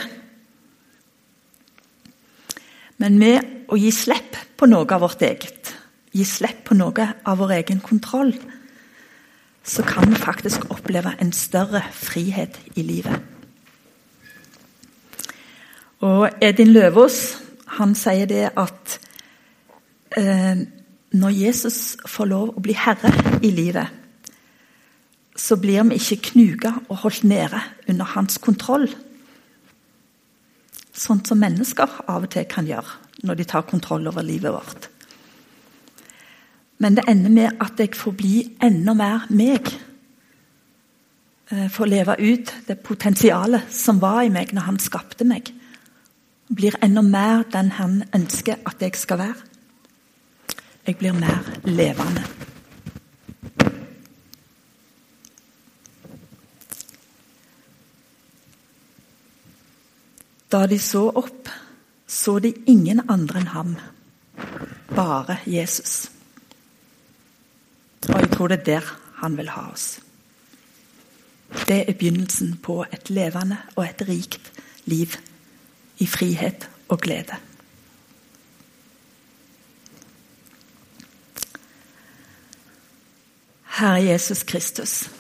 Men 2.99 3.21
med 3.21 3.71
å 3.71 3.79
gi 3.79 3.92
slipp 3.95 4.40
på 4.57 4.66
noe 4.66 4.88
av 4.88 5.05
vårt 5.05 5.23
eget 5.23 5.76
gi 6.17 6.25
slipp 6.25 6.65
på 6.69 6.77
noe 6.79 7.11
av 7.29 7.41
vår 7.43 7.59
egen 7.61 7.81
kontroll, 7.85 8.33
så 9.67 9.83
kan 9.83 10.09
vi 10.09 10.19
faktisk 10.19 10.69
oppleve 10.71 11.17
en 11.21 11.33
større 11.35 11.83
frihet 11.93 12.59
i 12.79 12.85
livet. 12.87 13.19
Og 16.07 16.29
Edin 16.45 16.71
Løvaas 16.73 17.37
han 17.77 17.95
sier 17.99 18.29
det 18.31 18.45
at 18.57 18.97
eh, 20.17 20.63
når 21.17 21.35
Jesus 21.35 21.97
får 22.09 22.29
lov 22.31 22.53
å 22.55 22.63
bli 22.63 22.77
herre 22.79 23.11
i 23.45 23.51
livet, 23.51 23.89
så 25.37 25.59
blir 25.61 25.85
vi 25.91 25.99
ikke 26.01 26.31
knuga 26.31 26.73
og 26.87 27.03
holdt 27.05 27.27
nede 27.29 27.61
under 27.89 28.09
hans 28.15 28.39
kontroll. 28.41 28.87
Sånn 30.97 31.21
som 31.29 31.41
mennesker 31.43 32.01
av 32.09 32.25
og 32.25 32.33
til 32.33 32.47
kan 32.49 32.69
gjøre 32.69 33.25
når 33.27 33.41
de 33.41 33.49
tar 33.49 33.67
kontroll 33.69 34.07
over 34.09 34.25
livet 34.25 34.55
vårt. 34.55 34.89
Men 36.79 36.97
det 36.97 37.05
ender 37.09 37.31
med 37.31 37.61
at 37.61 37.81
jeg 37.81 37.95
får 37.97 38.12
bli 38.12 38.35
enda 38.62 38.95
mer 38.95 39.27
meg. 39.31 39.71
Eh, 41.51 41.69
får 41.71 41.87
leve 41.87 42.17
ut 42.19 42.53
det 42.67 42.83
potensialet 42.83 43.73
som 43.73 44.01
var 44.01 44.23
i 44.23 44.33
meg 44.33 44.53
når 44.53 44.69
han 44.69 44.81
skapte 44.83 45.25
meg. 45.25 45.53
Blir 46.49 46.77
enda 46.83 47.03
mer 47.03 47.47
den 47.53 47.71
han 47.79 48.03
ønsker 48.15 48.61
at 48.67 48.83
jeg 48.83 48.97
skal 48.97 49.19
være. 49.19 49.47
Jeg 50.87 50.99
blir 50.99 51.12
mer 51.12 51.47
levende. 51.65 52.25
Da 60.53 60.67
de 60.67 60.79
så 60.79 61.09
opp, 61.11 61.49
så 62.07 62.39
de 62.39 62.53
ingen 62.67 63.03
andre 63.11 63.41
enn 63.43 63.51
ham, 63.51 63.73
bare 64.95 65.41
Jesus. 65.47 66.16
Tror 68.37 68.49
det 68.53 68.59
er 68.59 68.64
der 68.64 68.88
han 69.16 69.37
vil 69.37 69.49
ha 69.49 69.70
oss. 69.72 70.01
Det 71.68 71.79
er 71.88 71.92
begynnelsen 71.92 72.59
på 72.61 72.83
et 72.92 73.09
levende 73.11 73.57
og 73.77 73.87
et 73.87 74.03
rikt 74.09 74.53
liv 74.85 75.16
i 75.99 76.07
frihet 76.07 76.68
og 76.88 77.01
glede. 77.01 77.38
Herre 83.79 84.05
Jesus 84.05 84.42
Kristus. 84.42 85.11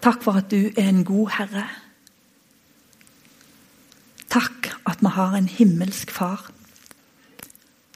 Takk 0.00 0.24
for 0.24 0.40
at 0.40 0.50
du 0.50 0.70
er 0.76 0.88
en 0.88 1.04
god 1.04 1.28
herre. 1.36 1.68
Takk 4.32 4.72
at 4.86 5.00
vi 5.04 5.12
har 5.12 5.36
en 5.36 5.48
himmelsk 5.48 6.10
far 6.10 6.50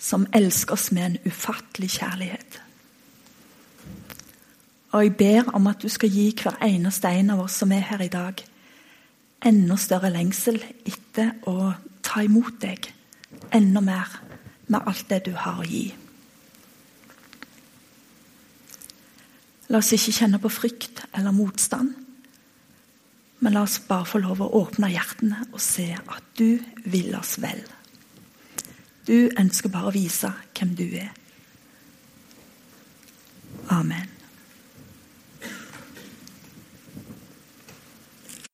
som 0.01 0.27
elsker 0.35 0.77
oss 0.77 0.93
med 0.93 1.07
en 1.07 1.23
ufattelig 1.25 1.91
kjærlighet. 1.97 2.61
Og 4.91 5.05
jeg 5.05 5.17
ber 5.17 5.51
om 5.55 5.69
at 5.71 5.83
du 5.83 5.89
skal 5.89 6.11
gi 6.11 6.31
hver 6.35 6.59
eneste 6.67 7.11
en 7.15 7.31
av 7.37 7.45
oss 7.45 7.61
som 7.63 7.73
er 7.73 7.87
her 7.93 8.03
i 8.03 8.11
dag, 8.11 8.43
enda 9.47 9.77
større 9.81 10.11
lengsel 10.13 10.59
etter 10.85 11.37
å 11.49 11.73
ta 12.05 12.25
imot 12.27 12.59
deg 12.61 12.91
enda 13.55 13.81
mer 13.85 14.19
med 14.67 14.83
alt 14.87 15.07
det 15.11 15.23
du 15.29 15.33
har 15.39 15.61
å 15.63 15.67
gi. 15.67 15.87
La 19.71 19.79
oss 19.79 19.93
ikke 19.95 20.17
kjenne 20.17 20.41
på 20.43 20.51
frykt 20.51 21.05
eller 21.15 21.35
motstand, 21.35 21.95
men 23.41 23.55
la 23.55 23.63
oss 23.65 23.79
bare 23.87 24.09
få 24.11 24.21
lov 24.21 24.43
å 24.43 24.51
åpne 24.59 24.91
hjertene 24.91 25.47
og 25.53 25.63
se 25.63 25.93
at 25.95 26.27
du 26.37 26.59
vil 26.91 27.15
oss 27.17 27.39
vel. 27.41 27.63
Du 29.07 29.31
ønsker 29.39 29.73
bare 29.73 29.89
å 29.89 29.95
vise 29.95 30.33
hvem 30.59 30.75
du 30.77 30.89
er. 30.91 31.15
Amen. 33.71 34.10